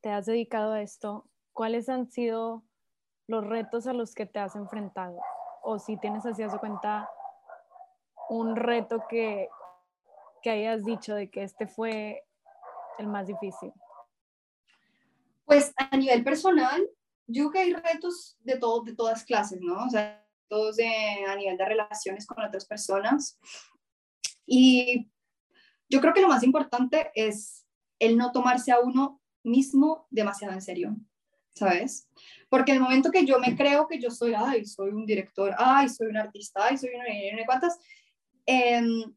[0.00, 2.64] te has dedicado a esto, ¿cuáles han sido
[3.26, 5.20] los retos a los que te has enfrentado?
[5.62, 7.10] O si tienes así a su cuenta
[8.30, 9.50] un reto que,
[10.42, 12.24] que hayas dicho de que este fue
[12.98, 13.74] el más difícil.
[15.44, 16.80] Pues a nivel personal,
[17.30, 19.84] yo creo que hay retos de, todo, de todas clases, ¿no?
[19.84, 23.38] O sea, todos a nivel de relaciones con otras personas.
[24.46, 25.08] Y
[25.88, 27.66] yo creo que lo más importante es
[27.98, 30.96] el no tomarse a uno mismo demasiado en serio,
[31.54, 32.08] ¿sabes?
[32.48, 35.88] Porque el momento que yo me creo que yo soy, ay, soy un director, ay,
[35.88, 37.78] soy un artista, ay, soy una, una cuantas,
[38.44, 39.14] em,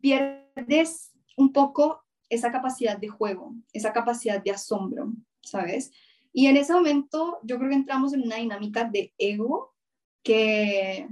[0.00, 5.12] pierdes un poco esa capacidad de juego, esa capacidad de asombro,
[5.42, 5.90] ¿sabes?
[6.32, 9.74] Y en ese momento yo creo que entramos en una dinámica de ego
[10.22, 11.08] que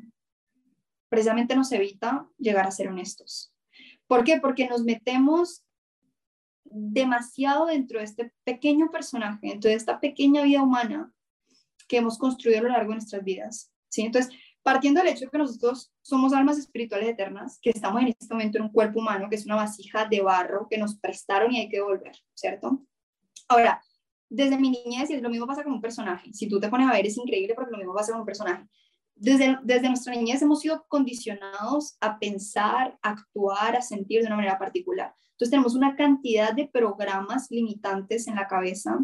[1.08, 3.52] precisamente nos evita llegar a ser honestos.
[4.06, 4.40] ¿Por qué?
[4.40, 5.64] Porque nos metemos
[6.64, 11.12] demasiado dentro de este pequeño personaje, dentro de esta pequeña vida humana
[11.88, 13.72] que hemos construido a lo largo de nuestras vidas.
[13.88, 14.02] ¿sí?
[14.02, 18.32] Entonces, partiendo del hecho de que nosotros somos almas espirituales eternas, que estamos en este
[18.32, 21.60] momento en un cuerpo humano, que es una vasija de barro que nos prestaron y
[21.60, 22.86] hay que devolver, ¿cierto?
[23.48, 23.82] Ahora,
[24.30, 26.92] desde mi niñez, y lo mismo pasa con un personaje, si tú te pones a
[26.92, 28.66] ver es increíble porque lo mismo pasa con un personaje.
[29.16, 34.36] Desde, desde nuestra niñez hemos sido condicionados a pensar, a actuar, a sentir de una
[34.36, 35.12] manera particular.
[35.32, 38.98] Entonces tenemos una cantidad de programas limitantes en la cabeza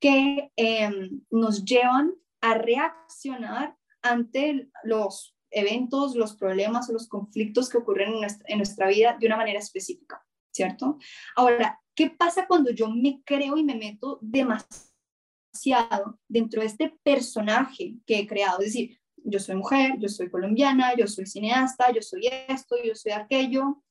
[0.00, 7.78] que em, nos llevan a reaccionar ante los eventos, los problemas o los conflictos que
[7.78, 10.98] ocurren en nuestra, en nuestra vida de una manera específica, ¿cierto?
[11.36, 17.96] Ahora, ¿Qué pasa cuando yo me creo y me meto demasiado dentro de este personaje
[18.06, 18.60] que he creado?
[18.60, 22.94] Es decir, yo soy mujer, yo soy colombiana, yo soy cineasta, yo soy esto, yo
[22.94, 23.82] soy aquello.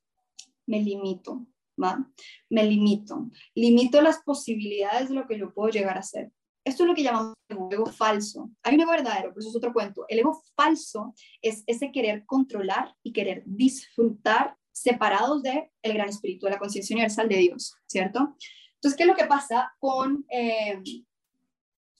[0.65, 1.47] Me limito,
[1.81, 2.07] ¿va?
[2.49, 3.29] Me limito.
[3.55, 6.31] Limito las posibilidades de lo que yo puedo llegar a ser.
[6.63, 7.35] Esto es lo que llamamos
[7.71, 8.51] ego falso.
[8.63, 10.05] Hay un ego verdadero, pero eso es otro cuento.
[10.07, 16.45] El ego falso es ese querer controlar y querer disfrutar separados del el gran espíritu,
[16.45, 18.35] de la conciencia universal de Dios, ¿cierto?
[18.75, 20.81] Entonces, ¿qué es lo que pasa con eh,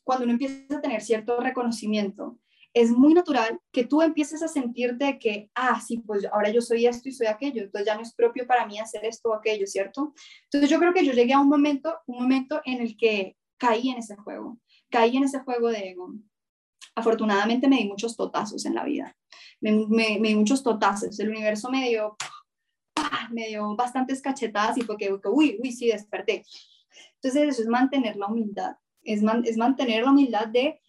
[0.04, 2.40] cuando uno empieza a tener cierto reconocimiento?
[2.74, 6.86] Es muy natural que tú empieces a sentirte que, ah, sí, pues ahora yo soy
[6.86, 9.68] esto y soy aquello, entonces ya no es propio para mí hacer esto o aquello,
[9.68, 10.14] ¿cierto?
[10.44, 13.90] Entonces yo creo que yo llegué a un momento, un momento en el que caí
[13.90, 14.58] en ese juego,
[14.90, 16.14] caí en ese juego de ego.
[16.96, 19.18] Afortunadamente me di muchos totazos en la vida,
[19.60, 22.16] me, me, di muchos totazos, el universo me dio
[23.32, 26.44] me dio bastantes cachetadas y fue que, uy, uy, sí, desperté.
[27.16, 30.80] Entonces eso es mantener la humildad, es, es mantener la humildad de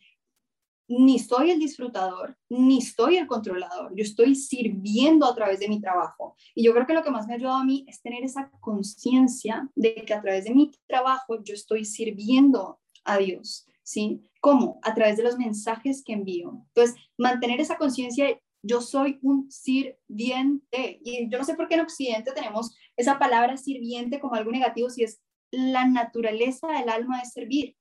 [0.91, 5.81] ni soy el disfrutador, ni soy el controlador, yo estoy sirviendo a través de mi
[5.81, 6.35] trabajo.
[6.53, 8.51] Y yo creo que lo que más me ha ayudado a mí es tener esa
[8.61, 14.21] conciencia de que a través de mi trabajo yo estoy sirviendo a Dios, ¿sí?
[14.41, 14.81] ¿Cómo?
[14.83, 16.65] A través de los mensajes que envío.
[16.75, 21.01] Entonces, mantener esa conciencia yo soy un sirviente.
[21.05, 24.91] Y yo no sé por qué en Occidente tenemos esa palabra sirviente como algo negativo,
[24.91, 25.21] si es
[25.51, 27.77] la naturaleza del alma es servir.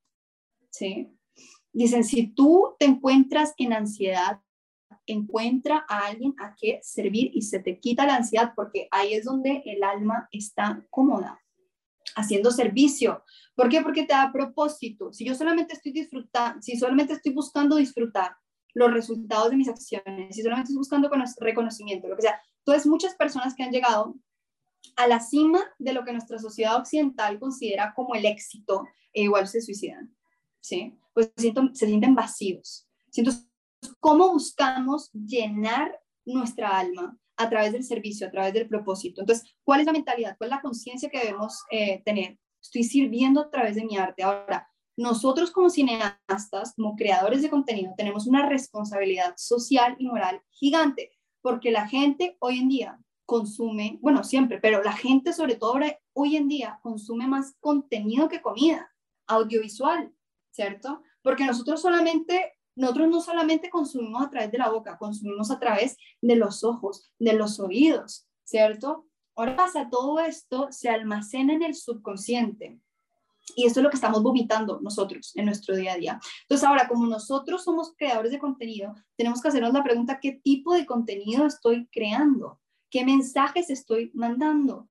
[0.69, 1.09] ¿sí?
[1.71, 4.41] Dicen, si tú te encuentras en ansiedad,
[5.05, 9.25] encuentra a alguien a que servir y se te quita la ansiedad porque ahí es
[9.25, 11.39] donde el alma está cómoda,
[12.15, 13.23] haciendo servicio.
[13.55, 13.81] ¿Por qué?
[13.81, 15.11] Porque te da propósito.
[15.11, 18.35] Si yo solamente estoy disfrutando, si solamente estoy buscando disfrutar
[18.73, 22.41] los resultados de mis acciones, si solamente estoy buscando reconocimiento, lo que sea.
[22.59, 24.15] Entonces, muchas personas que han llegado
[24.95, 29.47] a la cima de lo que nuestra sociedad occidental considera como el éxito, e igual
[29.47, 30.15] se suicidan,
[30.59, 30.93] ¿sí?
[31.13, 32.87] Pues se sienten, se sienten vacíos.
[33.15, 33.47] Entonces,
[33.99, 37.17] ¿cómo buscamos llenar nuestra alma?
[37.37, 39.21] A través del servicio, a través del propósito.
[39.21, 40.35] Entonces, ¿cuál es la mentalidad?
[40.37, 42.37] ¿Cuál es la conciencia que debemos eh, tener?
[42.61, 44.23] Estoy sirviendo a través de mi arte.
[44.23, 44.68] Ahora,
[44.99, 51.71] nosotros como cineastas, como creadores de contenido, tenemos una responsabilidad social y moral gigante, porque
[51.71, 55.75] la gente hoy en día consume, bueno, siempre, pero la gente sobre todo
[56.11, 58.93] hoy en día consume más contenido que comida,
[59.25, 60.13] audiovisual,
[60.51, 61.01] ¿cierto?
[61.21, 65.95] Porque nosotros solamente, nosotros no solamente consumimos a través de la boca, consumimos a través
[66.19, 69.07] de los ojos, de los oídos, ¿cierto?
[69.37, 72.81] Ahora pasa, todo esto se almacena en el subconsciente.
[73.55, 76.19] Y esto es lo que estamos vomitando nosotros en nuestro día a día.
[76.43, 80.73] Entonces, ahora, como nosotros somos creadores de contenido, tenemos que hacernos la pregunta, ¿qué tipo
[80.73, 82.59] de contenido estoy creando?
[82.89, 84.89] ¿Qué mensajes estoy mandando?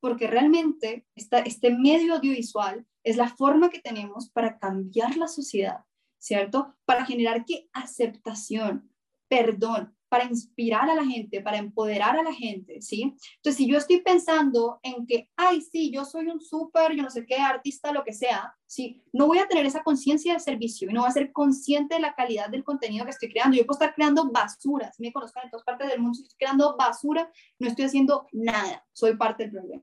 [0.00, 5.84] Porque realmente este medio audiovisual es la forma que tenemos para cambiar la sociedad,
[6.18, 6.74] ¿cierto?
[6.84, 8.92] Para generar qué aceptación,
[9.28, 13.14] perdón, para inspirar a la gente, para empoderar a la gente, ¿sí?
[13.36, 17.10] Entonces, si yo estoy pensando en que, ay, sí, yo soy un súper, yo no
[17.10, 19.02] sé qué, artista, lo que sea, ¿sí?
[19.12, 22.00] No voy a tener esa conciencia de servicio y no voy a ser consciente de
[22.00, 23.56] la calidad del contenido que estoy creando.
[23.56, 26.76] Yo puedo estar creando basura, si me conozcan en todas partes del mundo, estoy creando
[26.76, 29.82] basura, no estoy haciendo nada, soy parte del problema.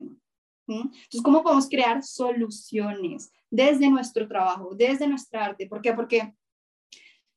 [0.68, 5.68] Entonces, ¿cómo podemos crear soluciones desde nuestro trabajo, desde nuestra arte?
[5.68, 5.94] ¿Por qué?
[5.94, 6.34] Porque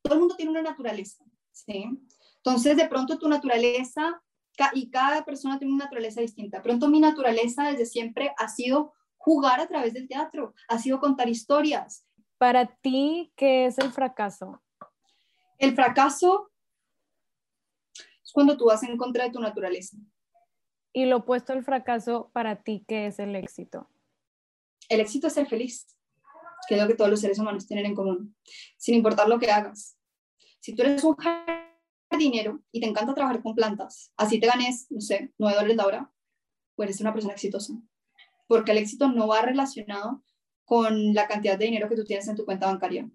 [0.01, 1.85] todo el mundo tiene una naturaleza, ¿sí?
[2.43, 4.21] Entonces, de pronto tu naturaleza,
[4.73, 6.61] y cada persona tiene una naturaleza distinta.
[6.61, 11.29] Pronto mi naturaleza desde siempre ha sido jugar a través del teatro, ha sido contar
[11.29, 12.05] historias.
[12.37, 14.61] Para ti, ¿qué es el fracaso?
[15.57, 16.51] El fracaso
[18.23, 19.97] es cuando tú vas en contra de tu naturaleza.
[20.93, 23.89] Y lo opuesto al fracaso, para ti, ¿qué es el éxito?
[24.87, 25.95] El éxito es ser feliz,
[26.67, 28.35] que es lo que todos los seres humanos tienen en común,
[28.77, 29.97] sin importar lo que hagas.
[30.59, 31.15] Si tú eres un
[32.19, 35.85] dinero y te encanta trabajar con plantas, así te ganes, no sé, 9 dólares la
[35.85, 36.13] hora,
[36.75, 37.73] pues eres una persona exitosa.
[38.47, 40.23] Porque el éxito no va relacionado
[40.65, 43.09] con la cantidad de dinero que tú tienes en tu cuenta bancaria.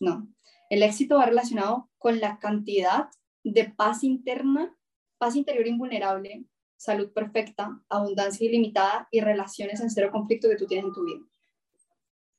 [0.00, 0.28] No.
[0.68, 3.08] El éxito va relacionado con la cantidad
[3.44, 4.76] de paz interna,
[5.18, 6.44] paz interior invulnerable,
[6.76, 11.20] salud perfecta, abundancia ilimitada y relaciones en cero conflicto que tú tienes en tu vida.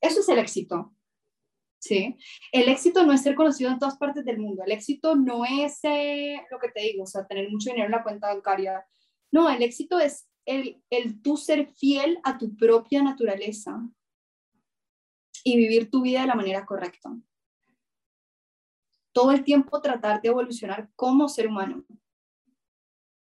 [0.00, 0.94] Eso es el éxito.
[1.78, 2.16] ¿Sí?
[2.52, 5.78] El éxito no es ser conocido en todas partes del mundo, el éxito no es
[5.84, 8.86] eh, lo que te digo, o sea, tener mucho dinero en la cuenta bancaria.
[9.30, 13.80] No, el éxito es el, el tú ser fiel a tu propia naturaleza
[15.44, 17.10] y vivir tu vida de la manera correcta.
[19.12, 21.84] Todo el tiempo tratar de evolucionar como ser humano.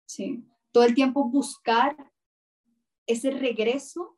[0.06, 0.44] Sí.
[0.72, 1.96] Todo el tiempo buscar
[3.06, 4.15] ese regreso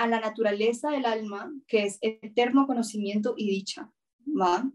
[0.00, 3.92] a la naturaleza del alma, que es eterno conocimiento y dicha,
[4.26, 4.70] ¿va?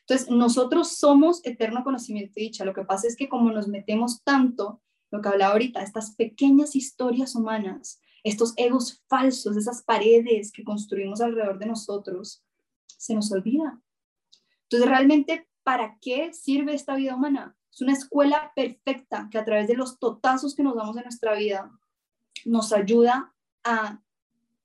[0.00, 2.64] Entonces, nosotros somos eterno conocimiento y dicha.
[2.64, 6.74] Lo que pasa es que como nos metemos tanto, lo que hablaba ahorita, estas pequeñas
[6.74, 12.42] historias humanas, estos egos falsos, esas paredes que construimos alrededor de nosotros,
[12.86, 13.78] se nos olvida.
[14.62, 17.54] Entonces, realmente, ¿para qué sirve esta vida humana?
[17.70, 21.34] Es una escuela perfecta que a través de los totazos que nos damos en nuestra
[21.34, 21.70] vida
[22.46, 24.00] nos ayuda a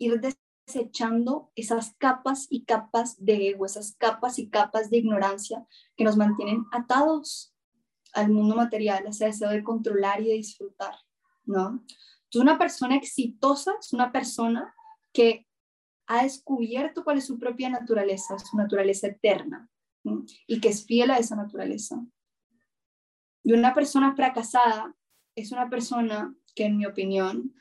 [0.02, 0.20] ir
[0.66, 6.18] desechando esas capas y capas de ego, esas capas y capas de ignorancia que nos
[6.18, 7.54] mantienen atados
[8.14, 10.96] al mundo material, ese deseo de controlar y de disfrutar,
[11.46, 11.86] ¿no?
[12.24, 14.74] Entonces, una persona exitosa es una persona
[15.14, 15.48] que
[16.08, 19.70] ha descubierto cuál es su propia naturaleza, su naturaleza eterna,
[20.48, 22.04] y que es fiel a esa naturaleza.
[23.44, 24.96] Y una persona fracasada
[25.36, 27.54] es una persona que, en mi opinión,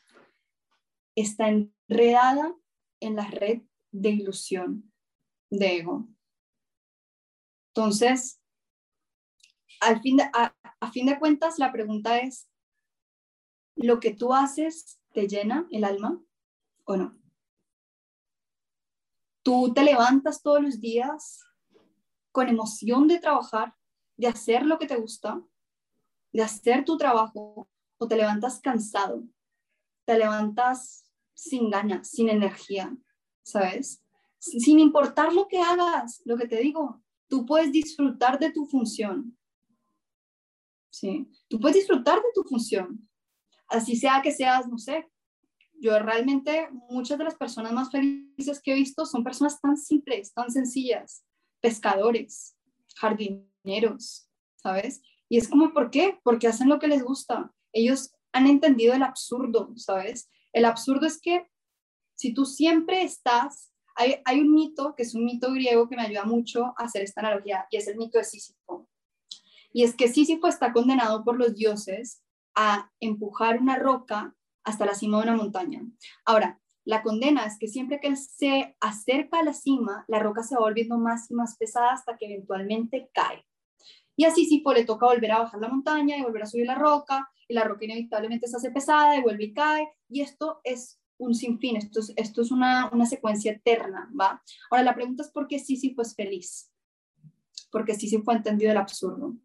[1.15, 1.49] está
[1.91, 2.55] enredada
[3.01, 4.93] en la red de ilusión,
[5.51, 6.09] de ego.
[7.75, 8.41] Entonces,
[9.81, 12.49] al fin a, a fin de cuentas, la pregunta es,
[13.75, 16.23] ¿lo que tú haces te llena el alma
[16.85, 17.19] o no?
[19.43, 21.45] ¿Tú te levantas todos los días
[22.31, 23.75] con emoción de trabajar,
[24.17, 25.43] de hacer lo que te gusta,
[26.33, 27.69] de hacer tu trabajo,
[27.99, 29.25] o te levantas cansado,
[30.07, 31.10] te levantas
[31.41, 32.95] sin ganas, sin energía,
[33.43, 34.03] ¿sabes?
[34.39, 39.37] Sin importar lo que hagas, lo que te digo, tú puedes disfrutar de tu función.
[40.91, 41.31] ¿Sí?
[41.49, 43.09] Tú puedes disfrutar de tu función.
[43.69, 45.09] Así sea que seas, no sé,
[45.81, 50.35] yo realmente muchas de las personas más felices que he visto son personas tan simples,
[50.35, 51.25] tan sencillas,
[51.61, 52.55] pescadores,
[52.97, 55.01] jardineros, ¿sabes?
[55.29, 56.19] Y es como, ¿por qué?
[56.23, 57.55] Porque hacen lo que les gusta.
[57.73, 60.29] Ellos han entendido el absurdo, ¿sabes?
[60.53, 61.47] El absurdo es que
[62.15, 66.25] si tú siempre estás, hay, un mito, que es un mito griego que me ayuda
[66.25, 68.89] mucho a hacer esta analogía, y es el mito de Sísifo.
[69.73, 72.23] Y es que Sísifo está condenado por los dioses
[72.55, 74.35] a empujar una roca
[74.65, 75.83] hasta la cima de una montaña.
[76.25, 80.43] Ahora, la condena es que siempre que él se acerca a la cima, la roca
[80.43, 83.45] se va volviendo más y más pesada hasta que eventualmente cae.
[84.17, 86.75] Y así Sísifo le toca volver a bajar la montaña y volver a subir la
[86.75, 91.01] roca, y la roca inevitablemente se hace pesada y vuelve y cae, y esto es
[91.19, 94.43] un sinfín, esto es, esto es una, una secuencia eterna, ¿va?
[94.71, 96.73] Ahora la pregunta es por qué Sísifo es feliz,
[97.71, 99.37] porque Sísifo ha entendido el absurdo.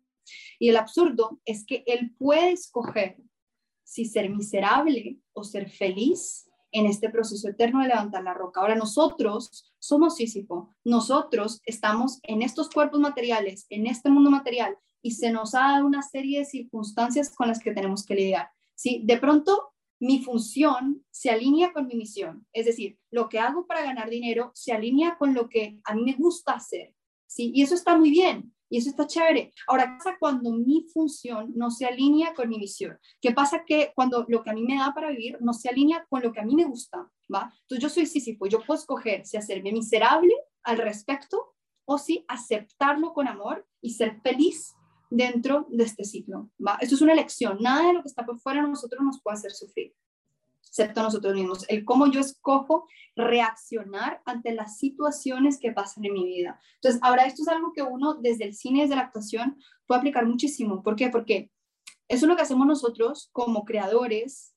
[0.60, 3.18] Y el absurdo es que él puede escoger
[3.84, 8.60] si ser miserable o ser feliz en este proceso eterno de levantar la roca.
[8.60, 15.12] Ahora nosotros somos Sísifo, nosotros estamos en estos cuerpos materiales, en este mundo material, y
[15.12, 18.50] se nos ha dado una serie de circunstancias con las que tenemos que lidiar.
[18.76, 19.02] ¿sí?
[19.06, 19.72] De pronto,
[20.02, 24.52] mi función se alinea con mi misión, es decir, lo que hago para ganar dinero
[24.54, 26.94] se alinea con lo que a mí me gusta hacer,
[27.26, 27.52] ¿sí?
[27.56, 29.54] Y eso está muy bien, y eso está chévere.
[29.68, 32.98] Ahora, ¿qué pasa cuando mi función no se alinea con mi misión?
[33.22, 36.06] ¿Qué pasa que cuando lo que a mí me da para vivir no se alinea
[36.10, 37.10] con lo que a mí me gusta?
[37.34, 37.54] ¿va?
[37.62, 41.56] Entonces yo soy Sísifo, yo puedo escoger si hacerme miserable al respecto
[41.86, 44.74] o si aceptarlo con amor y ser feliz
[45.10, 46.50] dentro de este ciclo.
[46.66, 46.78] ¿va?
[46.82, 47.58] Esto es una elección.
[47.62, 49.94] Nada de lo que está por fuera de nosotros nos puede hacer sufrir
[50.76, 56.26] excepto nosotros mismos, el cómo yo escojo reaccionar ante las situaciones que pasan en mi
[56.26, 56.60] vida.
[56.76, 59.58] Entonces, ahora esto es algo que uno desde el cine, desde la actuación,
[59.88, 60.84] puede aplicar muchísimo.
[60.84, 61.10] ¿Por qué?
[61.10, 61.50] Porque
[62.10, 64.54] eso es lo que hacemos nosotros como creadores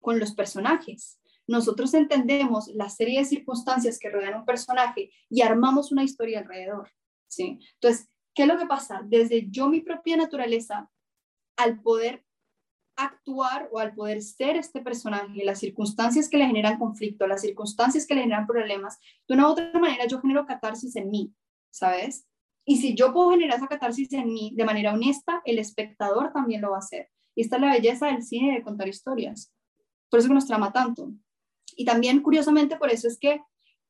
[0.00, 1.18] con los personajes.
[1.48, 6.92] Nosotros entendemos la serie de circunstancias que rodean un personaje y armamos una historia alrededor.
[7.26, 7.58] ¿sí?
[7.74, 9.02] Entonces, ¿qué es lo que pasa?
[9.04, 10.88] Desde yo, mi propia naturaleza,
[11.56, 12.25] al poder
[12.96, 18.06] actuar o al poder ser este personaje, las circunstancias que le generan conflicto, las circunstancias
[18.06, 21.32] que le generan problemas, de una u otra manera yo genero catarsis en mí,
[21.70, 22.26] ¿sabes?
[22.64, 26.62] Y si yo puedo generar esa catarsis en mí de manera honesta, el espectador también
[26.62, 27.10] lo va a hacer.
[27.34, 29.52] Y esta es la belleza del cine de contar historias.
[30.08, 31.12] Por eso que nos trama tanto.
[31.76, 33.40] Y también, curiosamente, por eso es que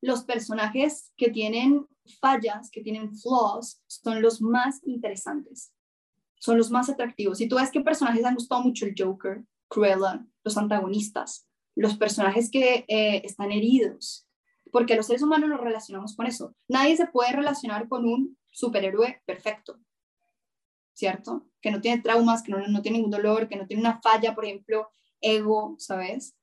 [0.03, 1.87] los personajes que tienen
[2.21, 5.73] fallas, que tienen flaws, son los más interesantes
[6.39, 7.41] son los más atractivos.
[7.41, 12.51] Y tú ves qué personajes han gustado mucho el Joker, Cruella, los antagonistas, los personajes
[12.51, 14.27] que eh, están heridos,
[14.71, 16.55] porque los seres humanos nos relacionamos con eso.
[16.69, 19.79] Nadie se puede relacionar con un superhéroe perfecto,
[20.93, 21.47] ¿cierto?
[21.61, 24.35] Que no tiene traumas, que no, no tiene ningún dolor, que no tiene una falla,
[24.35, 26.37] por ejemplo, ego, ¿sabes?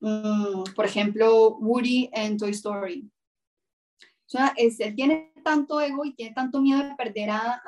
[0.00, 3.10] Mm, por ejemplo, Woody en Toy Story.
[4.00, 7.62] O sea, él tiene tanto ego y tiene tanto miedo de perder a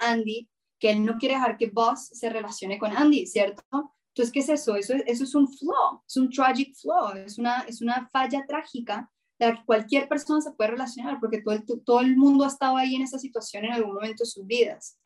[0.00, 0.48] Andy
[0.80, 3.62] que él no quiere dejar que Buzz se relacione con Andy, ¿cierto?
[4.08, 4.74] Entonces, ¿qué es eso?
[4.74, 9.08] Eso, eso es un flaw, es un tragic flaw, es una, es una falla trágica
[9.38, 12.48] de la que cualquier persona se puede relacionar, porque todo el, todo el mundo ha
[12.48, 14.98] estado ahí en esa situación en algún momento de sus vidas,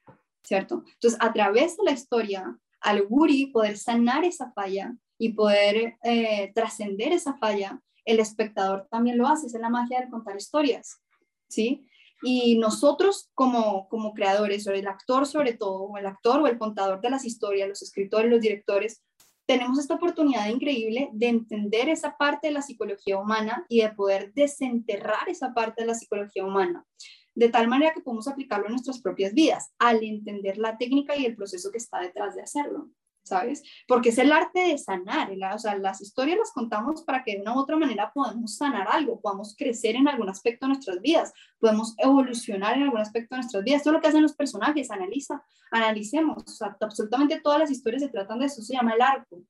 [0.42, 0.84] ¿cierto?
[0.86, 6.52] Entonces, a través de la historia, al Woody poder sanar esa falla y poder eh,
[6.54, 11.00] trascender esa falla, el espectador también lo hace, es la magia de contar historias,
[11.48, 11.86] ¿sí?
[12.22, 16.58] Y nosotros como, como creadores, o el actor sobre todo, o el actor o el
[16.58, 19.02] contador de las historias, los escritores, los directores,
[19.46, 24.32] tenemos esta oportunidad increíble de entender esa parte de la psicología humana y de poder
[24.32, 26.86] desenterrar esa parte de la psicología humana,
[27.34, 31.26] de tal manera que podemos aplicarlo en nuestras propias vidas, al entender la técnica y
[31.26, 32.88] el proceso que está detrás de hacerlo.
[33.24, 33.62] ¿Sabes?
[33.88, 37.40] Porque es el arte de sanar, o sea, las historias las contamos para que de
[37.40, 41.32] una u otra manera podamos sanar algo, podamos crecer en algún aspecto de nuestras vidas,
[41.58, 43.78] podemos evolucionar en algún aspecto de nuestras vidas.
[43.78, 48.02] Esto es lo que hacen los personajes, analiza, analicemos, o sea, absolutamente todas las historias
[48.02, 49.42] se tratan de eso, se llama el arco.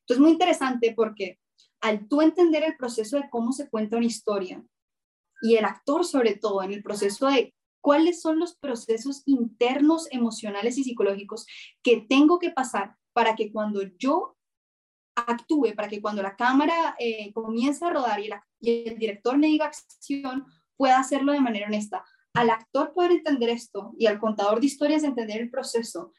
[0.00, 1.38] Entonces, muy interesante porque
[1.80, 4.62] al tú entender el proceso de cómo se cuenta una historia
[5.40, 10.78] y el actor sobre todo en el proceso de cuáles son los procesos internos, emocionales
[10.78, 11.46] y psicológicos
[11.82, 14.38] que tengo que pasar para que cuando yo
[15.14, 18.30] actúe, para que cuando la cámara eh, comience a rodar y,
[18.60, 22.04] el director me diga acción, pueda hacerlo de manera honesta.
[22.32, 26.12] Al actor poder entender esto y al contador de historias entender el proceso,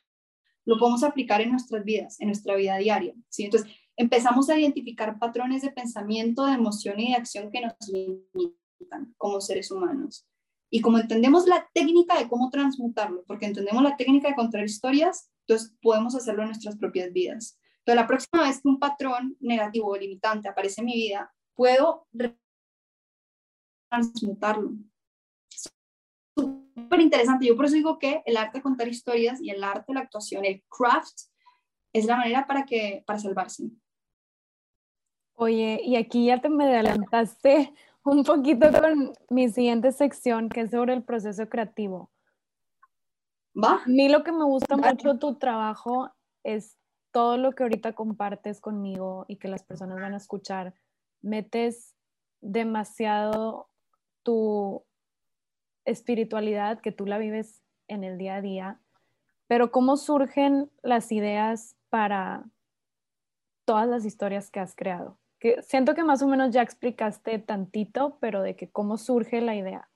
[0.66, 3.16] lo podemos aplicar en nuestras vidas, en nuestra vida diaria.
[3.30, 3.46] ¿sí?
[3.46, 9.14] Entonces, empezamos a identificar patrones de pensamiento, de emoción y de acción que nos limitan
[9.18, 10.28] como seres humanos.
[10.74, 15.30] Y como entendemos la técnica de cómo transmutarlo, porque entendemos la técnica de contar historias,
[15.42, 17.60] entonces podemos hacerlo en nuestras propias vidas.
[17.78, 22.08] Entonces, la próxima vez que un patrón negativo o limitante aparece en mi vida, puedo
[23.88, 24.72] transmutarlo.
[26.36, 27.46] Súper interesante.
[27.46, 30.00] Yo por eso digo que el arte de contar historias y el arte de la
[30.00, 31.20] actuación, el craft,
[31.94, 33.70] es la manera para, que, para salvarse.
[35.36, 40.72] Oye, y aquí ya te me adelantaste un poquito con mi siguiente sección, que es
[40.72, 42.12] sobre el proceso creativo.
[43.56, 43.84] ¿Va?
[43.84, 46.10] A mí lo que me gusta mucho tu trabajo
[46.44, 46.78] es
[47.12, 50.74] todo lo que ahorita compartes conmigo y que las personas van a escuchar.
[51.22, 51.96] Metes
[52.42, 53.70] demasiado
[54.24, 54.84] tu
[55.86, 58.80] espiritualidad, que tú la vives en el día a día,
[59.48, 62.46] pero ¿cómo surgen las ideas para
[63.66, 65.20] todas las historias que has creado?
[65.62, 69.90] Siento que más o menos ya explicaste tantito, pero de que cómo surge la idea.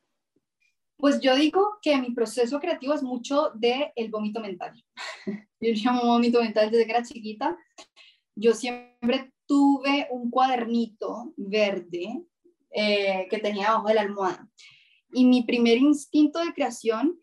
[0.98, 4.74] Pues yo digo que mi proceso creativo es mucho de el vómito mental.
[5.60, 7.58] Yo llamo vómito mental desde que era chiquita.
[8.36, 12.24] Yo siempre tuve un cuadernito verde
[12.72, 14.50] eh, que tenía abajo de la almohada.
[15.12, 17.20] Y mi primer instinto de creación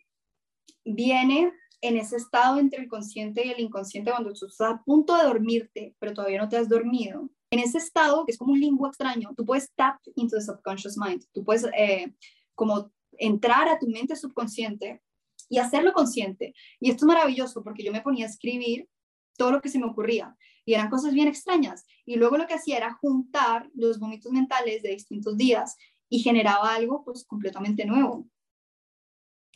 [0.84, 5.16] viene en ese estado entre el consciente y el inconsciente cuando tú estás a punto
[5.16, 7.28] de dormirte, pero todavía no te has dormido.
[7.54, 10.98] En ese estado, que es como un limbo extraño, tú puedes tap into the subconscious
[10.98, 11.24] mind.
[11.32, 12.12] Tú puedes eh,
[12.56, 15.00] como entrar a tu mente subconsciente
[15.48, 16.52] y hacerlo consciente.
[16.80, 18.88] Y esto es maravilloso porque yo me ponía a escribir
[19.36, 21.84] todo lo que se me ocurría y eran cosas bien extrañas.
[22.04, 25.76] Y luego lo que hacía era juntar los vómitos mentales de distintos días
[26.08, 28.26] y generaba algo pues completamente nuevo.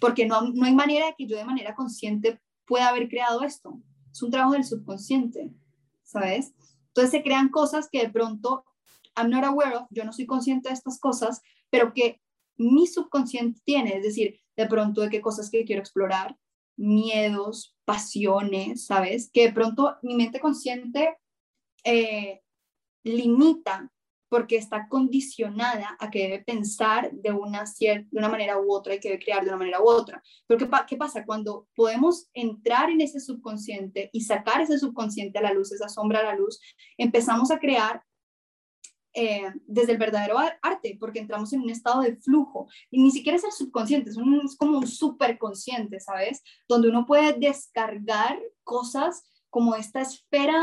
[0.00, 3.82] Porque no, no hay manera de que yo de manera consciente pueda haber creado esto.
[4.12, 5.50] Es un trabajo del subconsciente,
[6.04, 6.54] ¿sabes?
[6.98, 8.64] Entonces se crean cosas que de pronto
[9.16, 12.20] I'm not aware of, yo no soy consciente de estas cosas, pero que
[12.56, 16.36] mi subconsciente tiene, es decir, de pronto de qué cosas que quiero explorar,
[16.76, 19.30] miedos, pasiones, ¿sabes?
[19.32, 21.16] Que de pronto mi mente consciente
[21.84, 22.40] eh,
[23.04, 23.92] limita
[24.28, 29.00] porque está condicionada a que debe pensar de una, de una manera u otra y
[29.00, 30.22] que debe crear de una manera u otra.
[30.46, 31.24] Pero ¿qué, ¿qué, pasa?
[31.24, 36.20] Cuando podemos entrar en ese subconsciente y sacar ese subconsciente a la luz, esa sombra
[36.20, 36.60] a la luz,
[36.96, 38.02] empezamos a crear
[39.14, 42.68] eh, desde el verdadero arte, porque entramos en un estado de flujo.
[42.90, 46.42] Y ni siquiera es el subconsciente, es como un superconsciente, ¿sabes?
[46.68, 50.62] Donde uno puede descargar cosas como esta esfera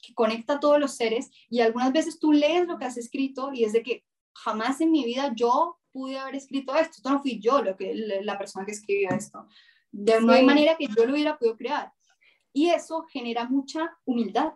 [0.00, 3.52] que conecta a todos los seres y algunas veces tú lees lo que has escrito
[3.52, 7.20] y es de que jamás en mi vida yo pude haber escrito esto, esto no
[7.20, 9.46] fui yo lo que, la persona que escribió esto.
[9.90, 11.92] De, No hay manera que yo lo hubiera podido crear.
[12.52, 14.54] Y eso genera mucha humildad,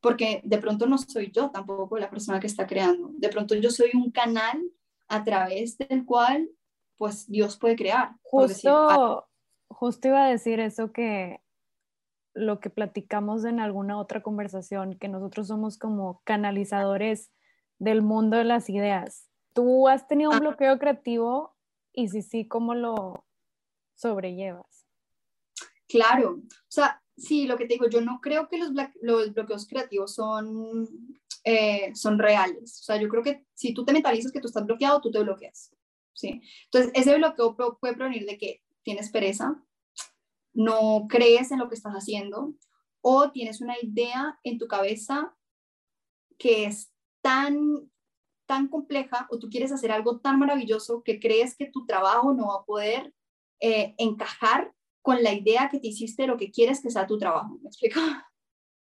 [0.00, 3.70] porque de pronto no soy yo tampoco la persona que está creando, de pronto yo
[3.70, 4.62] soy un canal
[5.08, 6.48] a través del cual
[6.96, 8.14] pues Dios puede crear.
[8.22, 9.26] Justo,
[9.68, 11.40] justo iba a decir eso que
[12.34, 17.30] lo que platicamos en alguna otra conversación, que nosotros somos como canalizadores
[17.78, 19.28] del mundo de las ideas.
[19.52, 21.56] ¿Tú has tenido un bloqueo creativo
[21.92, 23.24] y si sí, cómo lo
[23.94, 24.86] sobrellevas?
[25.88, 28.70] Claro, o sea, sí, lo que te digo, yo no creo que los,
[29.02, 30.88] los bloqueos creativos son,
[31.44, 32.80] eh, son reales.
[32.80, 35.22] O sea, yo creo que si tú te mentalizas que tú estás bloqueado, tú te
[35.22, 35.74] bloqueas.
[36.12, 36.40] ¿sí?
[36.66, 39.62] Entonces, ese bloqueo puede provenir de que tienes pereza,
[40.52, 42.54] no crees en lo que estás haciendo
[43.02, 45.34] o tienes una idea en tu cabeza
[46.38, 46.92] que es
[47.22, 47.90] tan
[48.46, 52.48] tan compleja o tú quieres hacer algo tan maravilloso que crees que tu trabajo no
[52.48, 53.14] va a poder
[53.60, 57.58] eh, encajar con la idea que te hiciste lo que quieres que sea tu trabajo.
[57.62, 58.00] ¿Me explico?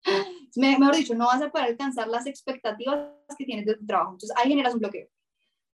[0.56, 4.12] Mejor dicho, no vas a poder alcanzar las expectativas que tienes de tu trabajo.
[4.12, 5.08] Entonces ahí generas un bloqueo.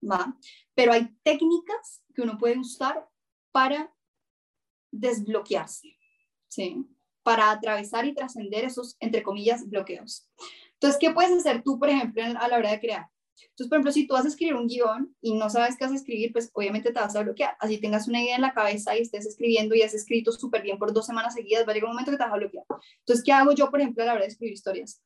[0.10, 0.38] ¿va?
[0.74, 3.08] Pero hay técnicas que uno puede usar
[3.52, 3.94] para
[5.00, 5.98] desbloquearse,
[6.48, 6.86] ¿sí?
[7.24, 10.28] Para atravesar y trascender esos, entre comillas, bloqueos.
[10.74, 13.08] Entonces, ¿qué puedes hacer tú, por ejemplo, a la hora de crear?
[13.50, 15.94] Entonces, por ejemplo, si tú vas a escribir un guion y no sabes qué vas
[15.94, 17.56] a escribir, pues obviamente te vas a bloquear.
[17.60, 20.78] Así tengas una idea en la cabeza y estés escribiendo y has escrito súper bien
[20.78, 22.66] por dos semanas seguidas, va a llegar un momento que te vas a bloquear.
[23.00, 25.02] Entonces, ¿qué hago yo, por ejemplo, a la hora de escribir historias?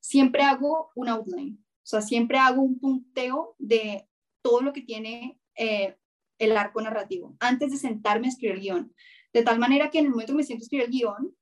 [0.00, 4.08] Siempre hago un outline, o sea, siempre hago un punteo de
[4.42, 5.96] todo lo que tiene eh,
[6.38, 8.94] el arco narrativo antes de sentarme a escribir el guion.
[9.32, 11.36] De tal manera que en el momento que me siento escribir el guion,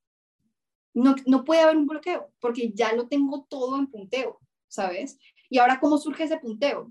[0.94, 5.18] no, no puede haber un bloqueo, porque ya lo tengo todo en punteo, ¿sabes?
[5.48, 6.90] Y ahora, ¿cómo surge ese punteo?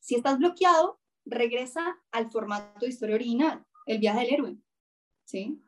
[0.00, 4.56] Si estás bloqueado, regresa al formato de historia original, el viaje del héroe,
[5.24, 5.60] ¿sí?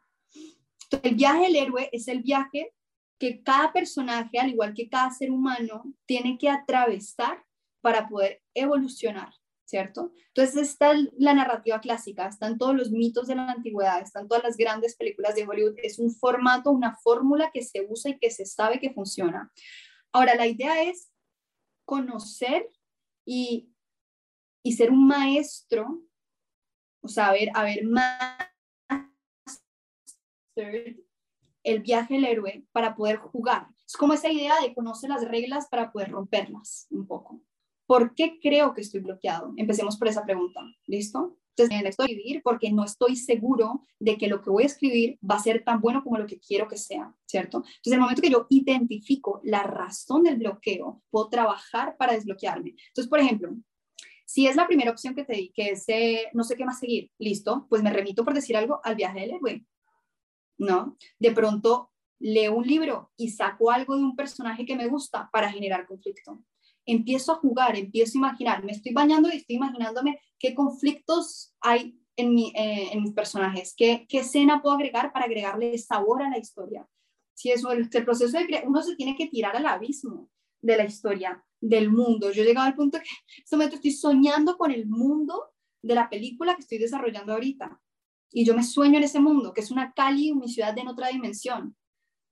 [1.02, 2.72] el viaje del héroe es el viaje
[3.18, 7.44] que cada personaje, al igual que cada ser humano, tiene que atravesar
[7.80, 9.32] para poder evolucionar,
[9.70, 10.12] ¿cierto?
[10.34, 14.56] Entonces está la narrativa clásica, están todos los mitos de la antigüedad, están todas las
[14.56, 18.44] grandes películas de Hollywood, es un formato, una fórmula que se usa y que se
[18.44, 19.52] sabe que funciona.
[20.12, 21.12] Ahora, la idea es
[21.84, 22.68] conocer
[23.24, 23.72] y,
[24.64, 26.02] y ser un maestro,
[27.00, 27.84] o sea, haber, haber
[31.62, 33.68] el viaje del héroe para poder jugar.
[33.86, 37.40] Es como esa idea de conocer las reglas para poder romperlas un poco.
[37.90, 39.52] ¿Por qué creo que estoy bloqueado?
[39.56, 40.60] Empecemos por esa pregunta.
[40.86, 41.36] ¿Listo?
[41.56, 45.34] Entonces, estoy vivir porque no estoy seguro de que lo que voy a escribir va
[45.34, 47.56] a ser tan bueno como lo que quiero que sea, ¿cierto?
[47.56, 52.76] Entonces, el momento que yo identifico la razón del bloqueo, puedo trabajar para desbloquearme.
[52.86, 53.56] Entonces, por ejemplo,
[54.24, 56.78] si es la primera opción que te di, que es eh, no sé qué más
[56.78, 59.66] seguir, listo, pues me remito por decir algo al viaje del héroe.
[60.58, 60.96] ¿no?
[61.18, 65.50] De pronto leo un libro y saco algo de un personaje que me gusta para
[65.50, 66.44] generar conflicto.
[66.90, 71.96] Empiezo a jugar, empiezo a imaginar, me estoy bañando y estoy imaginándome qué conflictos hay
[72.16, 76.86] en, eh, mis personajes, qué, qué escena puedo agregar para agregarle sabor a la historia.
[77.34, 80.28] Si eso, el, proceso de uno se tiene que tirar al abismo
[80.60, 82.30] de la historia, del mundo.
[82.32, 85.50] Yo he llegado al punto que en este momento estoy soñando con el mundo
[85.82, 87.80] de la película que estoy desarrollando ahorita
[88.32, 91.08] y yo me sueño en ese mundo, que es una Cali, mi ciudad en otra
[91.08, 91.76] dimensión.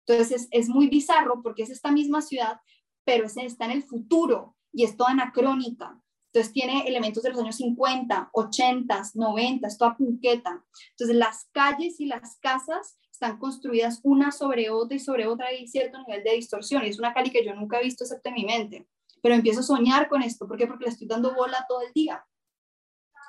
[0.06, 2.60] Entonces es, muy bizarro porque es esta misma ciudad,
[3.08, 5.98] pero es, está en el futuro y es toda anacrónica.
[6.26, 10.62] Entonces tiene elementos de los años 50, 80, 90, es toda punqueta.
[10.90, 15.66] Entonces las calles y las casas están construidas una sobre otra y sobre otra y
[15.68, 16.84] cierto nivel de distorsión.
[16.84, 18.86] Y es una Cali que yo nunca he visto excepto en mi mente.
[19.22, 20.46] Pero empiezo a soñar con esto.
[20.46, 20.66] ¿Por qué?
[20.66, 22.22] Porque le estoy dando bola todo el día.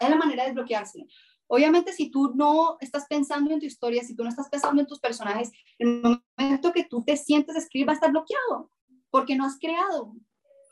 [0.01, 1.07] Es la manera de desbloquearse.
[1.47, 4.87] Obviamente, si tú no estás pensando en tu historia, si tú no estás pensando en
[4.87, 8.69] tus personajes, el momento que tú te sientes a escribir va a estar bloqueado,
[9.11, 10.13] porque no has creado.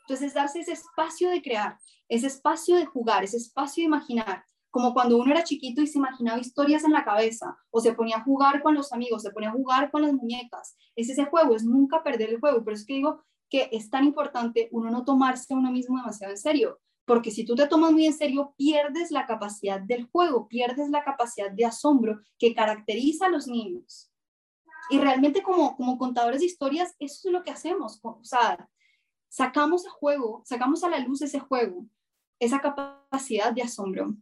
[0.06, 1.78] Entonces, darse ese espacio de crear,
[2.08, 5.98] ese espacio de jugar, ese espacio de imaginar, como cuando uno era chiquito y se
[5.98, 9.50] imaginaba historias en la cabeza, o se ponía a jugar con los amigos, se ponía
[9.50, 10.76] a jugar con las muñecas.
[10.94, 12.64] Es ese juego, es nunca perder el juego.
[12.64, 15.96] Por eso es que digo que es tan importante uno no tomarse a uno mismo
[15.96, 20.06] demasiado en serio, porque si tú te tomas muy en serio, pierdes la capacidad del
[20.10, 24.07] juego, pierdes la capacidad de asombro que caracteriza a los niños.
[24.90, 28.00] Y realmente como, como contadores de historias, eso es lo que hacemos.
[28.02, 28.68] O sea,
[29.28, 31.86] sacamos a juego, sacamos a la luz ese juego,
[32.38, 34.14] esa capacidad de asombro.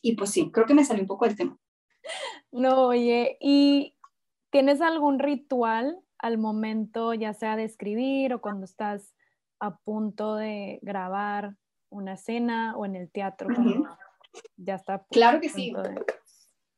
[0.00, 1.58] Y pues sí, creo que me salió un poco del tema.
[2.50, 3.94] No, oye, ¿y
[4.50, 9.14] tienes algún ritual al momento, ya sea de escribir o cuando estás
[9.60, 11.56] a punto de grabar?
[11.92, 13.48] una escena o en el teatro
[14.56, 15.04] ya está.
[15.10, 15.72] Claro que sí,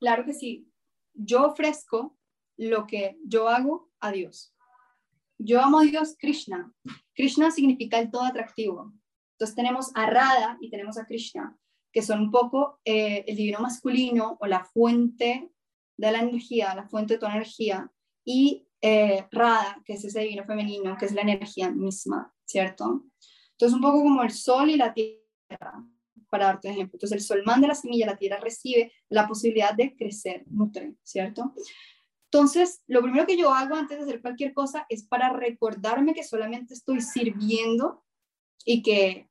[0.01, 0.69] claro que sí.
[1.15, 2.19] Yo ofrezco
[2.57, 4.55] lo que yo hago a Dios.
[5.39, 6.73] Yo amo a Dios Krishna.
[7.15, 8.93] Krishna significa el todo atractivo.
[9.33, 11.57] Entonces tenemos a Radha y tenemos a Krishna,
[11.93, 15.51] que son un poco eh, el divino masculino o la fuente
[15.97, 17.91] de la energía, la fuente de toda energía,
[18.25, 23.05] y eh, Radha, que es ese divino femenino, que es la energía misma, ¿cierto?
[23.53, 25.85] Entonces, un poco como el sol y la tierra,
[26.29, 26.97] para darte un ejemplo.
[26.97, 31.55] Entonces, el sol manda la semilla, la tierra recibe la posibilidad de crecer, nutre, ¿cierto?
[32.35, 36.25] Entonces, lo primero que yo hago antes de hacer cualquier cosa es para recordarme que
[36.25, 38.03] solamente estoy sirviendo
[38.65, 39.31] y que,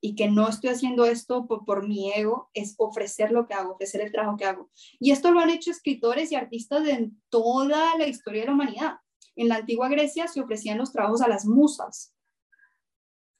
[0.00, 3.72] y que no estoy haciendo esto por, por, mi ego, es ofrecer lo que hago,
[3.72, 4.70] ofrecer el trabajo que hago.
[5.00, 8.94] Y esto lo han hecho escritores y artistas de toda la historia de la humanidad.
[9.34, 12.14] En la antigua Grecia se ofrecían los trabajos a las musas,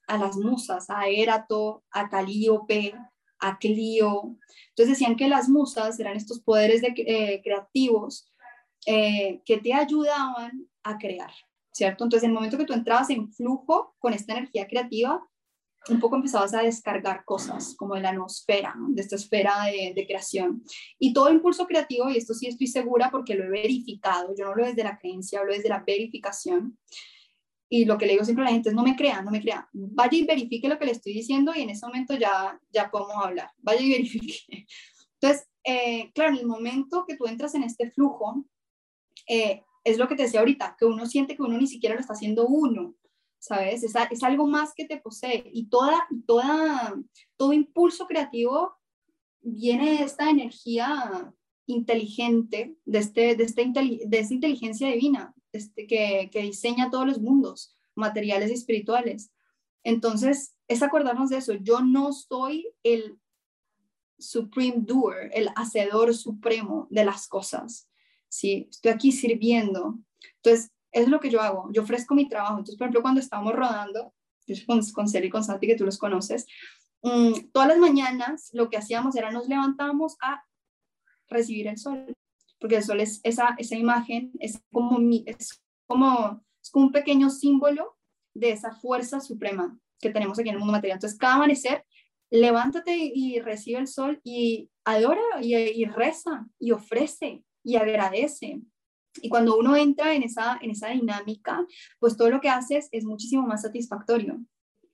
[0.05, 2.93] a las musas, a Erato, a Calíope,
[3.39, 4.35] a Clio.
[4.71, 8.27] Entonces decían que las musas eran estos poderes de, eh, creativos
[8.85, 11.31] eh, que te ayudaban a crear,
[11.71, 12.03] ¿cierto?
[12.03, 15.25] Entonces, en el momento que tú entrabas en flujo con esta energía creativa,
[15.89, 20.05] un poco empezabas a descargar cosas como de la nosfera, de esta esfera de, de,
[20.05, 20.63] creación.
[20.99, 24.55] Y todo impulso creativo, y esto sí estoy segura porque lo he verificado, yo no
[24.55, 26.77] lo desde de la creencia, hablo desde la verificación,
[27.73, 29.41] y lo que le digo siempre a la gente es no me crea, no me
[29.41, 29.65] crea.
[29.71, 33.15] Vaya y verifique lo que le estoy diciendo y en ese momento ya, ya podemos
[33.23, 33.49] hablar.
[33.59, 34.67] Vaya y verifique.
[35.21, 38.43] Entonces, eh, claro, en el momento que tú entras en este flujo,
[39.27, 42.01] eh, es lo que te decía ahorita, que uno siente que uno ni siquiera lo
[42.01, 42.95] está haciendo uno,
[43.39, 43.83] ¿sabes?
[43.83, 46.95] Es, es algo más que te posee y toda, toda,
[47.37, 48.75] todo impulso creativo
[49.41, 51.33] viene de esta energía
[51.65, 57.19] inteligente, de, este, de, este, de esta inteligencia divina, este, que, que diseña todos los
[57.19, 59.31] mundos, materiales y espirituales.
[59.83, 61.53] Entonces, es acordarnos de eso.
[61.53, 63.19] Yo no soy el
[64.19, 67.89] supreme doer, el hacedor supremo de las cosas.
[68.31, 68.67] ¿Sí?
[68.71, 69.99] Estoy aquí sirviendo.
[70.37, 72.53] Entonces, es lo que yo hago, yo ofrezco mi trabajo.
[72.53, 74.13] Entonces, por ejemplo, cuando estábamos rodando,
[74.65, 76.45] con, con Celi y con Santi, que tú los conoces,
[77.03, 80.43] mm, todas las mañanas lo que hacíamos era nos levantábamos a
[81.29, 82.13] recibir el sol,
[82.59, 84.97] porque el sol es esa, imagen, es como,
[85.87, 87.97] como, es como un pequeño símbolo
[88.33, 90.97] de esa fuerza suprema que tenemos aquí en el mundo material.
[90.97, 91.85] Entonces, cada amanecer,
[92.29, 98.61] levántate y recibe el sol y adora y, y reza y ofrece y agradece.
[99.21, 101.65] Y cuando uno entra en esa, en esa dinámica,
[101.99, 104.39] pues todo lo que haces es muchísimo más satisfactorio.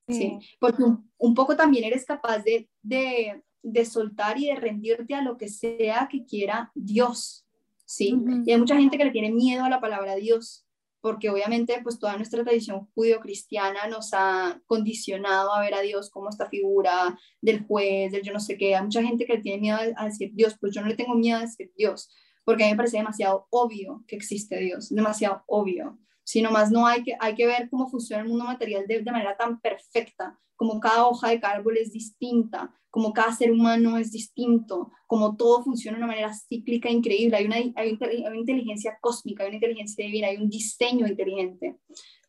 [0.07, 0.39] Sí.
[0.59, 0.83] Porque
[1.17, 5.49] un, poco también eres capaz de, de, de, soltar y de rendirte a lo que
[5.49, 7.45] sea que quiera Dios.
[7.85, 8.15] Sí.
[8.45, 10.67] Y hay mucha gente que le tiene miedo a la palabra Dios
[11.07, 16.29] porque obviamente pues toda nuestra tradición judío-cristiana nos ha condicionado a ver a Dios como
[16.29, 18.75] esta figura del juez, del yo no sé qué.
[18.75, 21.15] Hay mucha gente que le tiene miedo a decir Dios, pues yo no le tengo
[21.15, 22.13] miedo a decir Dios,
[22.47, 25.99] porque a mí me parece demasiado obvio que existe Dios, demasiado obvio.
[26.23, 29.11] Si nomás no hay que, hay que ver cómo funciona el mundo material de, de
[29.11, 34.13] manera tan perfecta, como cada hoja de árbol es distinta, como cada ser humano es
[34.13, 37.35] distinto, como todo funciona de una manera cíclica increíble.
[37.35, 41.77] Hay una, hay una inteligencia cósmica, hay una inteligencia divina, hay un diseño inteligente.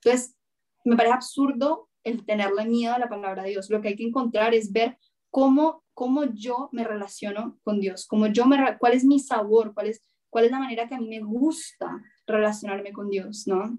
[0.02, 0.36] Entonces,
[0.84, 3.70] me parece absurdo el tenerle miedo a la palabra de Dios.
[3.70, 4.98] Lo que hay que encontrar es ver
[5.30, 9.88] cómo, cómo yo me relaciono con Dios, cómo yo me, cuál es mi sabor, cuál
[9.88, 13.78] es, cuál es la manera que a mí me gusta relacionarme con Dios, ¿no?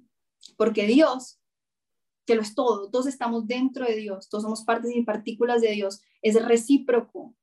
[0.57, 1.39] Porque Dios,
[2.25, 5.71] que lo es todo, todos estamos dentro de Dios, todos somos partes y partículas de
[5.71, 7.35] Dios, es recíproco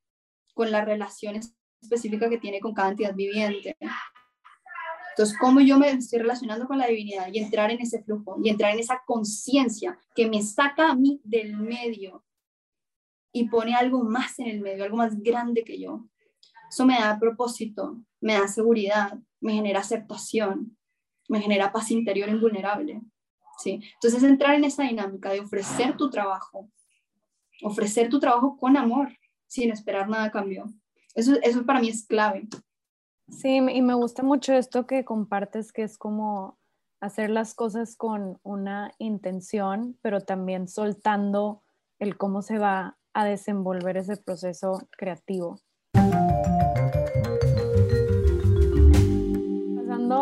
[0.55, 1.41] con la relación
[1.81, 3.77] específica que tiene con cada entidad viviente.
[5.11, 8.51] Entonces, ¿cómo yo me estoy relacionando con la divinidad y entrar en ese flujo y
[8.51, 12.23] entrar en esa conciencia que me saca a mí del medio
[13.33, 16.07] y pone algo más en el medio, algo más grande que yo.
[16.77, 20.77] Eso me da propósito, me da seguridad, me genera aceptación,
[21.27, 23.01] me genera paz interior invulnerable.
[23.57, 23.81] ¿sí?
[23.95, 26.69] Entonces, entrar en esa dinámica de ofrecer tu trabajo,
[27.63, 29.09] ofrecer tu trabajo con amor,
[29.47, 30.67] sin esperar nada a cambio.
[31.15, 32.47] Eso, eso para mí es clave.
[33.31, 36.59] Sí, y me gusta mucho esto que compartes, que es como
[37.01, 41.63] hacer las cosas con una intención, pero también soltando
[41.99, 45.59] el cómo se va a desenvolver ese proceso creativo.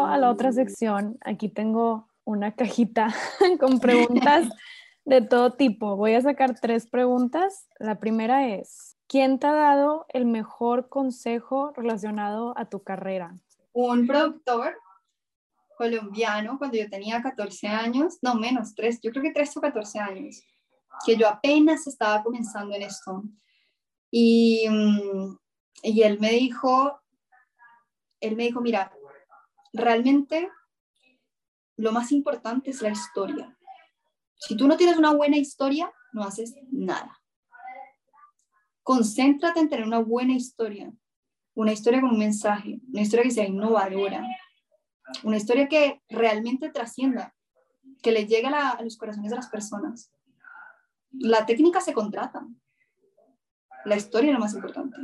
[0.04, 3.14] A la otra sección, aquí tengo una cajita
[3.60, 4.48] con preguntas
[5.04, 5.96] de todo tipo.
[5.96, 7.68] Voy a sacar tres preguntas.
[7.78, 13.36] La primera es, ¿quién te ha dado el mejor consejo relacionado a tu carrera?
[13.72, 14.76] Un productor
[15.76, 19.98] colombiano cuando yo tenía 14 años, no menos, tres, yo creo que 3 o 14
[19.98, 20.42] años
[21.04, 23.22] que yo apenas estaba comenzando en esto.
[24.10, 25.36] Y, mm,
[25.82, 27.00] y él me dijo,
[28.20, 28.93] él me dijo, mira,
[29.74, 30.50] realmente
[31.76, 33.58] lo más importante es la historia.
[34.36, 37.20] Si tú no tienes una buena historia, no haces nada.
[38.82, 40.90] Concéntrate en tener una buena historia,
[41.54, 44.26] una historia con un mensaje, una historia que sea innovadora,
[45.22, 47.34] una historia que realmente trascienda,
[48.02, 50.10] que le llegue a los corazones de las personas
[51.18, 52.46] la técnica se contrata.
[53.84, 54.96] La historia es lo más importante.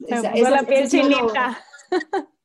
[0.00, 1.58] Esa, la piel chinita.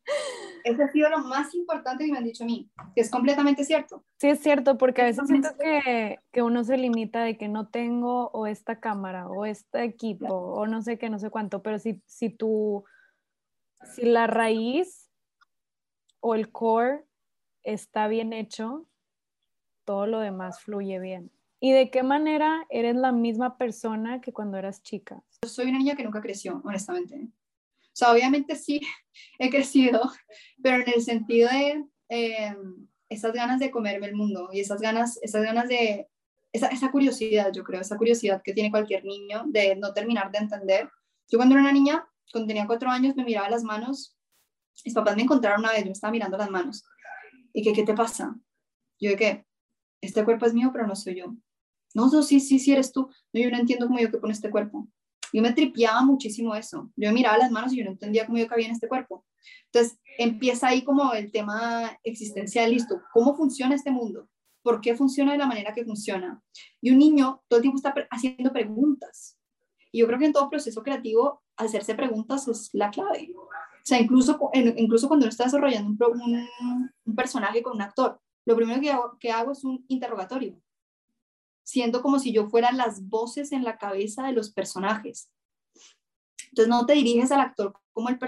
[0.63, 3.63] Ese ha sido lo más importante que me han dicho a mí, que es completamente
[3.63, 4.03] cierto.
[4.17, 7.67] Sí, es cierto, porque a veces siento que, que, uno se limita de que no
[7.67, 11.77] tengo o esta cámara o este equipo o no sé qué, no sé cuánto, pero
[11.77, 12.83] si, si tú,
[13.95, 15.11] si la raíz
[16.19, 17.05] o el core
[17.63, 18.87] está bien hecho,
[19.85, 21.31] todo lo demás fluye bien.
[21.59, 25.23] ¿Y de qué manera eres la misma persona que cuando eras chica?
[25.43, 27.29] Yo soy una niña que nunca creció, honestamente.
[27.95, 28.81] O sea, obviamente sí
[29.39, 30.01] he crecido,
[30.61, 32.55] pero en el sentido de eh,
[33.07, 36.09] esas ganas de comerme el mundo y esas ganas, esas ganas de,
[36.51, 40.39] esa, esa curiosidad, yo creo, esa curiosidad que tiene cualquier niño de no terminar de
[40.39, 40.89] entender.
[41.29, 44.17] Yo cuando era una niña, cuando tenía cuatro años, me miraba las manos.
[44.83, 46.83] Mis papás me encontraron una vez, yo me estaba mirando las manos.
[47.53, 48.35] ¿Y qué, qué te pasa?
[48.99, 49.45] Yo de que
[50.01, 51.33] este cuerpo es mío, pero no soy yo.
[51.93, 53.09] No, no, sí, sí, sí eres tú.
[53.31, 54.89] No, yo no entiendo cómo yo que pone este cuerpo.
[55.35, 56.89] Yo me tripiaba muchísimo eso.
[56.95, 59.25] Yo miraba las manos y yo no entendía cómo yo cabía en este cuerpo.
[59.65, 63.01] Entonces empieza ahí como el tema existencial, listo.
[63.11, 64.29] ¿Cómo funciona este mundo?
[64.63, 66.41] ¿Por qué funciona de la manera que funciona?
[66.79, 69.37] Y un niño todo el tiempo está haciendo preguntas.
[69.91, 73.33] Y yo creo que en todo proceso creativo, hacerse preguntas es la clave.
[73.35, 73.49] O
[73.83, 76.47] sea, incluso, incluso cuando uno está desarrollando un,
[77.03, 80.57] un, personaje con un actor, lo primero que que hago es un interrogatorio
[81.65, 85.31] siendo como si yo fuera las voces en la cabeza de los personajes.
[86.49, 88.19] Entonces no te diriges al actor como el,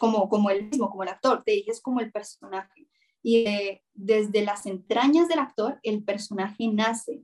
[0.00, 2.88] como, como el mismo, como el actor, te diriges como el personaje.
[3.22, 3.44] y
[3.92, 7.22] desde las entrañas del actor el personaje nace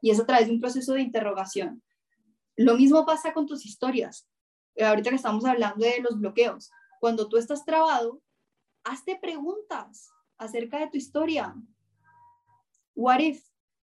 [0.00, 1.82] y es a través de un proceso de interrogación.
[2.56, 4.28] Lo mismo pasa con tus historias.
[4.80, 6.70] Ahorita que estamos hablando de los bloqueos,
[7.00, 8.20] cuando tú estás trabado,
[8.82, 11.54] hazte preguntas acerca de tu historia.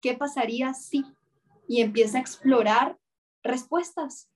[0.01, 1.05] ¿Qué pasaría si?
[1.69, 2.99] Y empieza a explorar
[3.45, 4.29] respuestas.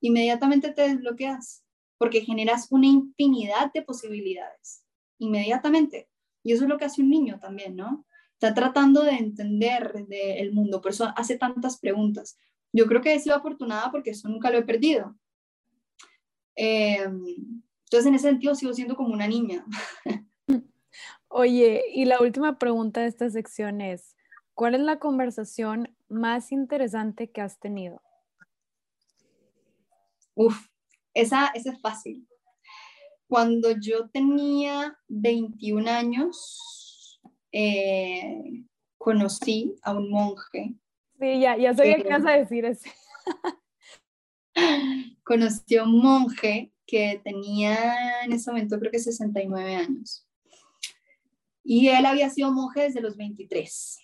[0.00, 1.64] Inmediatamente te desbloqueas
[1.98, 4.84] porque generas una infinidad de posibilidades.
[5.18, 6.08] Inmediatamente.
[6.42, 8.04] Y eso es lo que hace un niño también, ¿no?
[8.32, 12.36] Está tratando de entender el mundo, por eso hace tantas preguntas.
[12.72, 15.16] Yo creo que he sido afortunada porque eso nunca lo he perdido.
[16.56, 19.64] Em, entonces, en ese sentido, sigo siendo como una niña.
[21.28, 24.16] Oye, y la última pregunta de esta sección es,
[24.54, 28.02] ¿cuál es la conversación más interesante que has tenido?
[30.34, 30.68] Uf,
[31.12, 32.26] esa, esa es fácil.
[33.26, 37.20] Cuando yo tenía 21 años,
[37.52, 38.64] eh,
[38.98, 40.74] conocí a un monje.
[41.18, 42.90] Sí, ya, ya sabía que ibas a decir eso.
[45.24, 50.28] conocí a un monje que tenía en ese momento creo que 69 años.
[51.62, 54.03] Y él había sido monje desde los 23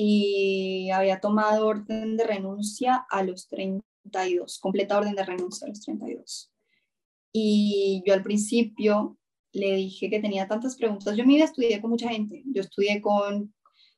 [0.00, 5.80] y había tomado orden de renuncia a los 32, completa orden de renuncia a los
[5.80, 6.52] 32.
[7.32, 9.18] Y yo al principio
[9.52, 11.16] le dije que tenía tantas preguntas.
[11.16, 12.44] Yo en mi vida estudié con mucha gente.
[12.46, 13.52] Yo estudié con,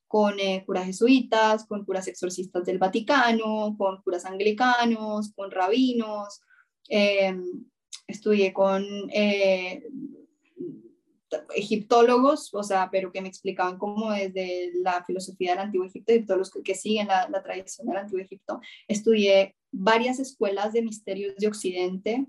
[0.07, 6.41] con eh, curas jesuitas, con curas exorcistas del Vaticano, con curas anglicanos, con rabinos.
[6.89, 7.45] Em,
[8.07, 9.83] estudié con eh,
[11.55, 16.51] egiptólogos, o sea, pero que me explicaban cómo desde la filosofía del Antiguo Egipto, egiptólogos
[16.51, 18.61] que, que siguen la, tradición del Antiguo Egipto.
[18.89, 22.27] Estudié varias escuelas de misterios de Occidente,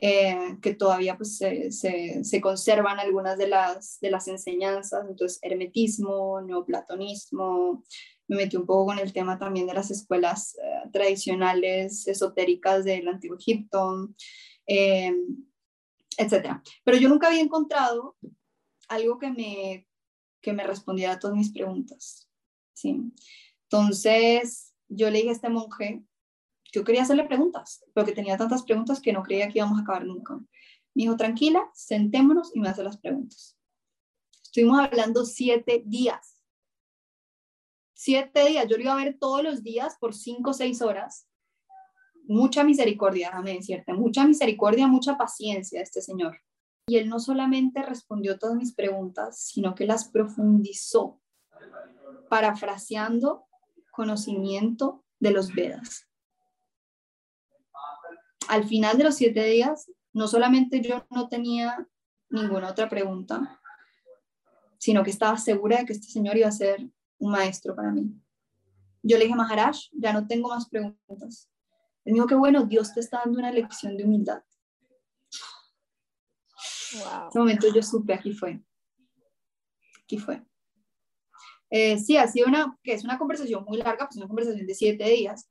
[0.00, 6.40] eh, que todavía pues, se, se, conservan algunas de las, de las enseñanzas, entonces hermetismo,
[6.40, 7.84] neoplatonismo,
[8.26, 13.06] me metí un poco con el tema también de las escuelas eh, tradicionales esotéricas del
[13.06, 14.10] Antiguo Egipto,
[14.66, 15.12] eh,
[16.18, 16.60] etc.
[16.84, 18.16] Pero yo nunca había encontrado
[18.88, 19.88] algo que me,
[20.40, 22.28] que me respondiera a todas mis preguntas.
[22.74, 23.00] ¿sí?
[23.64, 26.04] Entonces, yo le dije a este monje,
[26.72, 29.82] yo quería hacerle preguntas, pero que tenía tantas preguntas que no creía que íbamos a
[29.82, 30.36] acabar nunca.
[30.36, 33.56] Me dijo, tranquila, sentémonos y me hace las preguntas.
[34.42, 36.40] Estuvimos hablando siete días.
[37.94, 38.66] Siete días.
[38.68, 41.26] Yo lo iba a ver todos los días por cinco o seis horas.
[42.26, 46.38] Mucha misericordia, déjame decirte, mucha misericordia, mucha paciencia este señor.
[46.86, 51.20] Y él no solamente respondió todas mis preguntas, sino que las profundizó,
[52.28, 53.46] parafraseando
[53.90, 56.08] conocimiento de los Vedas
[58.48, 61.86] al final de los siete días, no solamente yo no tenía
[62.30, 63.60] ninguna otra pregunta,
[64.78, 68.14] sino que estaba segura de que este señor iba a ser un maestro para mí.
[69.02, 71.48] Yo le dije, Maharaj, ya no tengo más preguntas.
[72.04, 74.42] Él dijo que bueno, Dios te está dando una lección de humildad.
[76.92, 78.60] En ese momento yo supe, aquí fue.
[80.02, 80.44] Aquí fue.
[81.70, 84.74] Eh, sí, ha sido una, que es una conversación muy larga, pues una conversación de
[84.74, 85.48] siete días,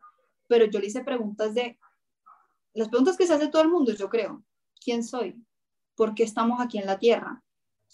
[0.48, 1.78] pero yo le hice preguntas de
[2.74, 4.44] las preguntas que se hace todo el mundo, yo creo,
[4.84, 5.44] ¿quién soy?
[5.96, 7.44] ¿Por qué estamos aquí en la tierra?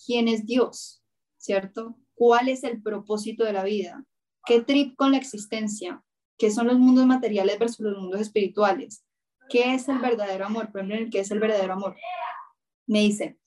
[0.06, 1.04] ¿Quién es Dios?
[1.38, 1.98] ¿Cierto?
[2.14, 4.06] ¿Cuál es el propósito de la vida?
[4.46, 6.04] ¿Qué trip con la existencia?
[6.40, 9.06] ¿Qué son los mundos materiales versus los mundos espirituales?
[9.50, 10.72] ¿Qué es el verdadero amor?
[10.74, 11.98] Ejemplo, ¿qué es el verdadero amor?
[12.88, 13.38] Me dice,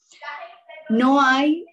[0.91, 1.65] no hay,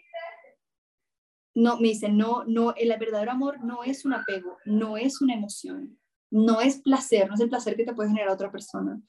[1.54, 5.34] no, me dice, no, no, el verdadero amor no es un apego, no es una
[5.34, 6.00] emoción,
[6.32, 9.02] no es placer, no es el placer que te puede generar otra persona.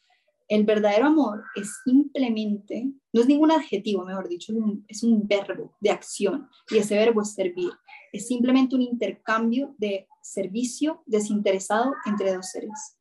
[0.48, 4.52] El verdadero amor es simplemente, no es ningún adjetivo, mejor dicho,
[4.88, 7.70] es un, verbo de acción y ese verbo es servir.
[8.12, 12.98] Es simplemente un intercambio de servicio desinteresado entre dos seres.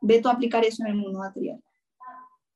[0.00, 1.62] Ve a aplicar eso en el mundo material.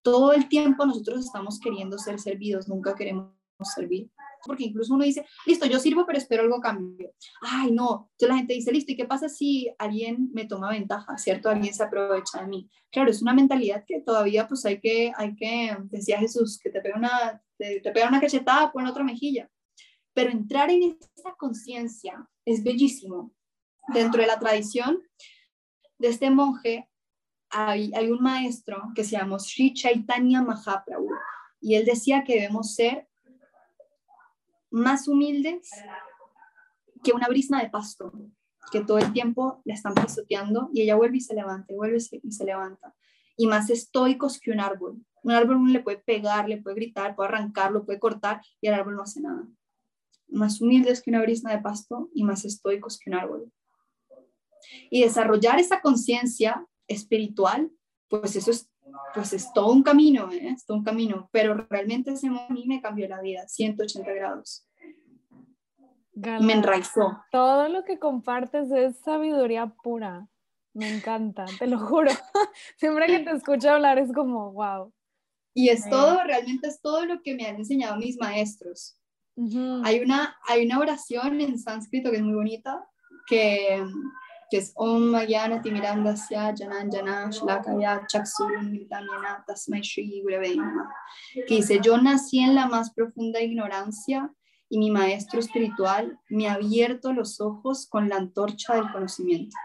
[0.02, 3.32] Todo el tiempo nosotros estamos queriendo ser servidos, nunca queremos
[3.74, 4.10] servir
[4.44, 7.12] porque incluso uno dice, listo, yo sirvo, pero espero algo cambio.
[7.40, 8.10] Ay, no.
[8.12, 11.48] Entonces la gente dice, listo, ¿y qué pasa si alguien me toma ventaja, cierto?
[11.48, 12.70] Alguien se aprovecha de mí.
[12.90, 16.80] Claro, es una mentalidad que todavía pues hay que, hay que, decía Jesús, que te
[16.80, 19.48] pega una, te, pega una cachetada, pon otra mejilla.
[20.14, 23.32] Pero entrar en esa conciencia es bellísimo.
[23.88, 25.02] Dentro de la tradición
[25.98, 26.88] de este monje
[27.50, 31.08] hay, un maestro que se llama Sri Chaitanya Mahaprabhu
[31.60, 33.08] y él decía que debemos ser
[34.70, 35.70] más humildes
[37.02, 38.12] que una brisna de pasto,
[38.72, 41.98] que todo el tiempo la están pisoteando y ella vuelve y se levanta, y vuelve
[42.22, 42.94] y se levanta.
[43.36, 45.04] y más estoicos que un árbol.
[45.24, 48.74] Un árbol uno le puede pegar, le puede gritar, puede arrancarlo, puede cortar y el
[48.74, 49.44] árbol no hace nada.
[50.34, 53.52] Más humildes que una brisna de pasto y más estoicos que un árbol.
[54.90, 57.70] Y desarrollar esa conciencia espiritual,
[58.08, 58.70] pues eso es,
[59.14, 60.48] pues es todo un camino, ¿eh?
[60.48, 64.66] es todo un camino, pero realmente ese a mí me cambió la vida, 180 grados.
[66.14, 67.18] me enraizó.
[67.30, 70.28] Todo lo que compartes es sabiduría pura.
[70.74, 72.10] Me encanta, te lo juro.
[72.76, 74.92] Siempre que te escucho hablar es como, wow.
[75.54, 78.98] Y es todo, realmente es todo lo que me han enseñado mis maestros.
[79.84, 82.86] Hay, una, hay una oración en sánscrito que es muy bonita,
[83.26, 83.84] que,
[84.50, 88.06] que es Om Mayana Timirandasya Janan Jana Shlakaya
[89.82, 90.24] Shri
[91.46, 94.32] que dice, yo nací en la más profunda ignorancia
[94.68, 99.56] y mi maestro espiritual me ha abierto los ojos con la antorcha del conocimiento.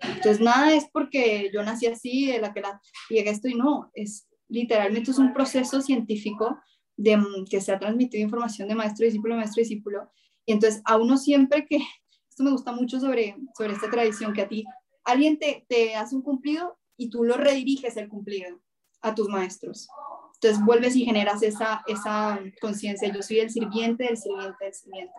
[0.00, 3.90] Entonces, nada es porque yo nací así, de la que la llegué esto y no,
[3.94, 6.58] es literalmente es un proceso científico
[6.96, 7.18] de,
[7.50, 10.10] que se ha transmitido información de maestro, discípulo, maestro, discípulo.
[10.44, 11.76] Y entonces, a uno siempre que,
[12.28, 14.64] esto me gusta mucho sobre, sobre esta tradición, que a ti
[15.04, 18.60] alguien te, te hace un cumplido y tú lo rediriges el cumplido
[19.02, 19.88] a tus maestros.
[20.34, 23.12] Entonces vuelves y generas esa, esa conciencia.
[23.12, 25.14] Yo soy el sirviente del sirviente del sirviente.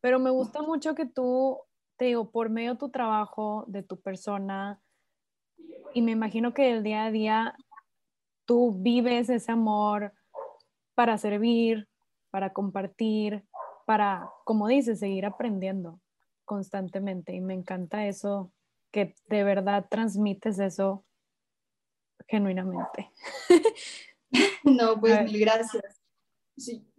[0.00, 1.58] Pero me gusta mucho que tú
[1.98, 4.80] te digo, por medio de tu trabajo, de tu persona,
[5.94, 7.56] y me imagino que el día a día
[8.46, 10.12] tú vives ese amor
[10.98, 11.86] para servir,
[12.32, 13.44] para compartir,
[13.86, 16.00] para, como dices, seguir aprendiendo
[16.44, 17.32] constantemente.
[17.32, 18.50] Y me encanta eso,
[18.90, 21.04] que de verdad transmites eso
[22.26, 23.12] genuinamente.
[24.62, 26.02] No, pues mil gracias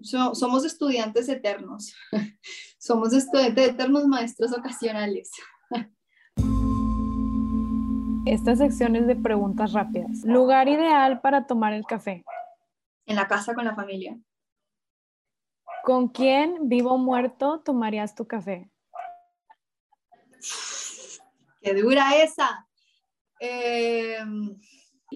[0.01, 1.93] somos estudiantes eternos,
[2.79, 5.29] somos estudiantes eternos maestros ocasionales.
[8.25, 10.23] Esta sección es de preguntas rápidas.
[10.23, 12.23] Lugar ideal para tomar el café.
[13.09, 14.15] En la casa con la familia.
[15.83, 18.69] ¿Con quién, vivo o muerto, tomarías tu café?
[21.59, 22.67] ¡Qué dura esa!
[23.39, 24.19] Eh,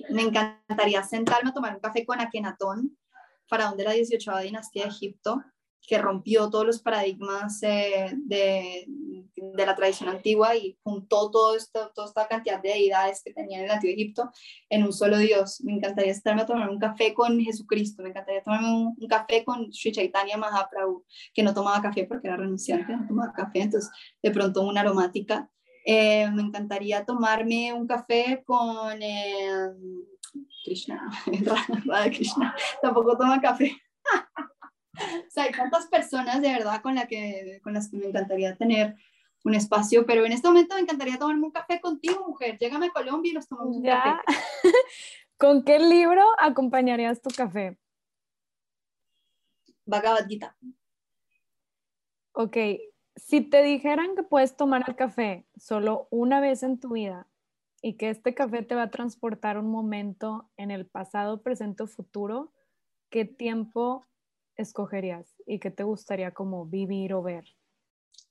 [0.10, 2.98] me encantaría sentarme a tomar un café con Akenatón,
[3.46, 5.44] faraón de la 18 dinastía de Egipto,
[5.86, 11.92] que rompió todos los paradigmas eh, de, de, la tradición antigua y juntó todo esto,
[11.94, 14.32] toda esta cantidad de deidades que tenía en el antiguo Egipto
[14.70, 15.62] en un solo Dios.
[15.62, 19.74] Me encantaría estarme a tomar un café con Jesucristo, me encantaría tomarme un, café con
[19.74, 24.32] Sri Chaitanya Mahaprabhu, que no tomaba café porque era renunciante, no tomaba café, entonces de
[24.32, 25.50] pronto una aromática.
[25.86, 29.02] Eh, me encantaría tomarme un café con...
[29.02, 29.70] Eh,
[30.64, 31.12] Krishna,
[32.06, 33.76] Krishna, tampoco toma café.
[35.28, 38.56] o sea, hay tantas personas de verdad con, la que, con las que me encantaría
[38.56, 38.96] tener
[39.44, 42.58] un espacio, pero en este momento me encantaría tomarme un café contigo, mujer.
[42.60, 44.22] Llégame a Colombia y nos tomamos un café.
[45.38, 47.78] ¿Con qué libro acompañarías tu café?
[49.86, 50.56] Bhagavad Gita.
[52.32, 52.58] Ok,
[53.16, 57.28] si te dijeran que puedes tomar el café solo una vez en tu vida,
[57.84, 61.88] y que este café te va a transportar un momento en el pasado, presente o
[61.88, 62.54] futuro,
[63.10, 64.06] ¿qué tiempo
[64.56, 67.46] escogerías y qué te gustaría como vivir o ver?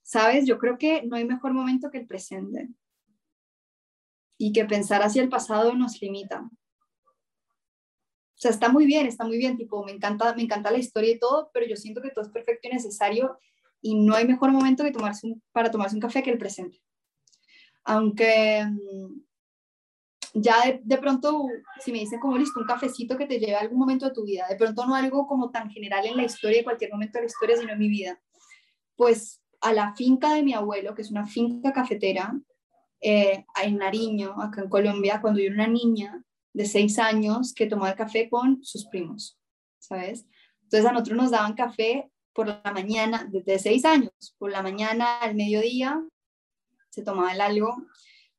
[0.02, 2.68] Sabes, yo creo que no hay mejor momento que el presente
[4.36, 6.40] y que pensar hacia el pasado nos limita.
[6.42, 11.12] O sea, está muy bien, está muy bien, tipo, me encanta, me encanta la historia
[11.12, 13.38] y todo, pero yo siento que todo es perfecto y necesario
[13.80, 16.82] y no hay mejor momento que tomarse para tomarse un café que el presente.
[17.84, 19.20] Aunque mm,
[20.34, 21.46] ya de, pronto,
[21.80, 24.24] si me dicen como listo, un cafecito que te lleve a algún momento de tu
[24.24, 27.22] vida, de pronto no algo como tan general en la historia, en cualquier momento de
[27.22, 28.20] la historia, sino en mi vida,
[28.96, 32.32] pues a la finca de mi abuelo, que es una finca cafetera,
[33.00, 36.22] eh, en Nariño, acá en Colombia, cuando yo era una niña
[36.52, 39.38] de seis años que tomaba café con sus primos,
[39.78, 40.26] ¿sabes?
[40.62, 45.18] Entonces a nosotros nos daban café por la mañana, desde seis años, por la mañana,
[45.18, 46.02] al mediodía,
[46.90, 47.76] se tomaba el algo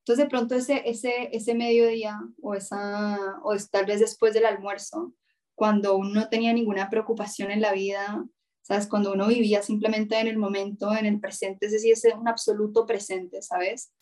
[0.03, 5.13] entonces, de pronto ese, ese, ese mediodía o, esa, o tal vez después del almuerzo,
[5.55, 8.21] cuando uno no tenía ninguna preocupación en la vida,
[8.63, 8.87] ¿sabes?
[8.87, 12.85] Cuando uno vivía simplemente en el momento, en el presente, es decir, es un absoluto
[12.85, 13.93] presente, ¿sabes?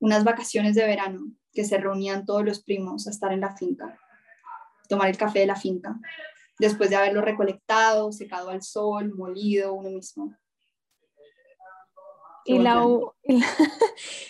[0.00, 1.20] Unas vacaciones de verano
[1.52, 3.96] que se reunían todos los primos a estar en la finca,
[4.88, 6.00] tomar el café de la finca,
[6.58, 10.36] después de haberlo recolectado, secado al sol, molido uno mismo.
[12.54, 12.82] Y la,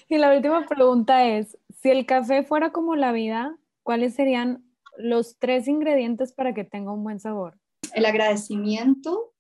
[0.09, 4.65] y la, última pregunta es, si el café fuera como la vida, ¿cuáles serían
[4.97, 7.59] los tres ingredientes para que tenga un buen sabor?
[7.95, 9.33] El agradecimiento,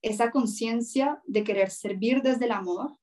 [0.00, 2.96] esa conciencia de querer servir desde el amor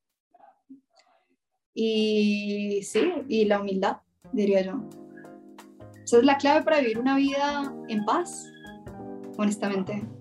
[1.76, 3.98] y sí, y la humildad.
[4.34, 4.82] diría yo.
[6.04, 8.52] Esa es la clave para vivir una vida en paz,
[9.38, 10.17] honestamente.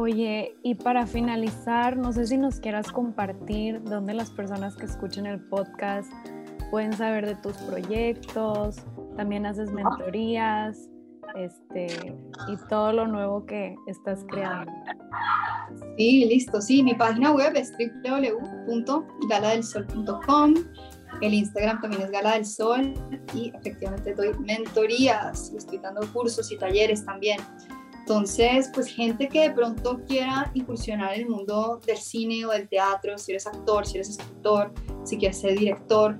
[0.00, 5.26] Oye, y para finalizar, no sé si nos quieras compartir dónde las personas que escuchen
[5.26, 6.08] el podcast
[6.70, 8.76] pueden saber de tus proyectos,
[9.16, 10.88] también haces mentorías,
[11.34, 11.88] este,
[12.46, 14.70] y todo lo nuevo que estás creando.
[15.96, 20.54] Sí, listo, sí, mi página web es www.galadelsol.com,
[21.22, 22.94] el Instagram también es Gala del Sol
[23.34, 27.40] y efectivamente doy mentorías estoy dando cursos y talleres también.
[28.08, 32.66] Entonces, pues gente que de pronto quiera incursionar en el mundo del cine o del
[32.66, 34.72] teatro, si eres actor, si eres escritor,
[35.04, 36.18] si quieres ser director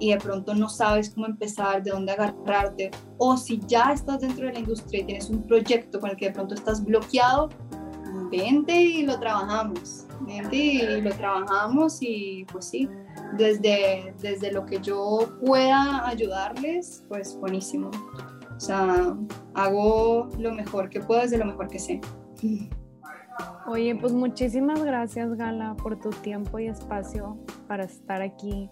[0.00, 4.46] y de pronto no sabes cómo empezar, de dónde agarrarte, o si ya estás dentro
[4.46, 7.50] de la industria y tienes un proyecto con el que de pronto estás bloqueado,
[8.30, 12.88] vente y lo trabajamos, vente y lo trabajamos y pues sí,
[13.36, 17.90] desde, desde lo que yo pueda ayudarles, pues buenísimo.
[18.56, 19.14] O sea,
[19.54, 22.00] hago lo mejor que puedo desde lo mejor que sé.
[23.66, 27.36] Oye, pues muchísimas gracias Gala por tu tiempo y espacio
[27.68, 28.70] para estar aquí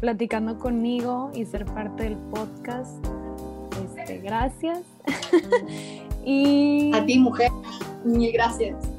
[0.00, 3.04] platicando conmigo y ser parte del podcast.
[3.84, 4.82] Este, gracias.
[6.24, 7.50] y a ti, mujer,
[8.04, 8.93] mil gracias.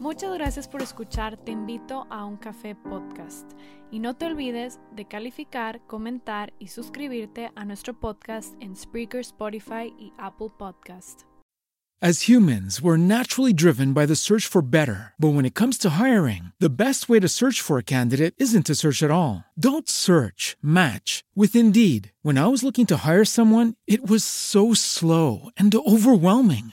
[0.00, 1.36] Muchas gracias por escuchar.
[1.36, 3.52] Te invito a un café podcast.
[3.90, 9.94] Y no te olvides de calificar, comentar y suscribirte a nuestro podcast en Spreaker, Spotify
[9.98, 11.24] y Apple Podcast.
[12.00, 15.12] As humans, we're naturally driven by the search for better.
[15.18, 18.64] But when it comes to hiring, the best way to search for a candidate isn't
[18.68, 19.44] to search at all.
[19.54, 22.12] Don't search, match with Indeed.
[22.22, 26.72] When I was looking to hire someone, it was so slow and overwhelming.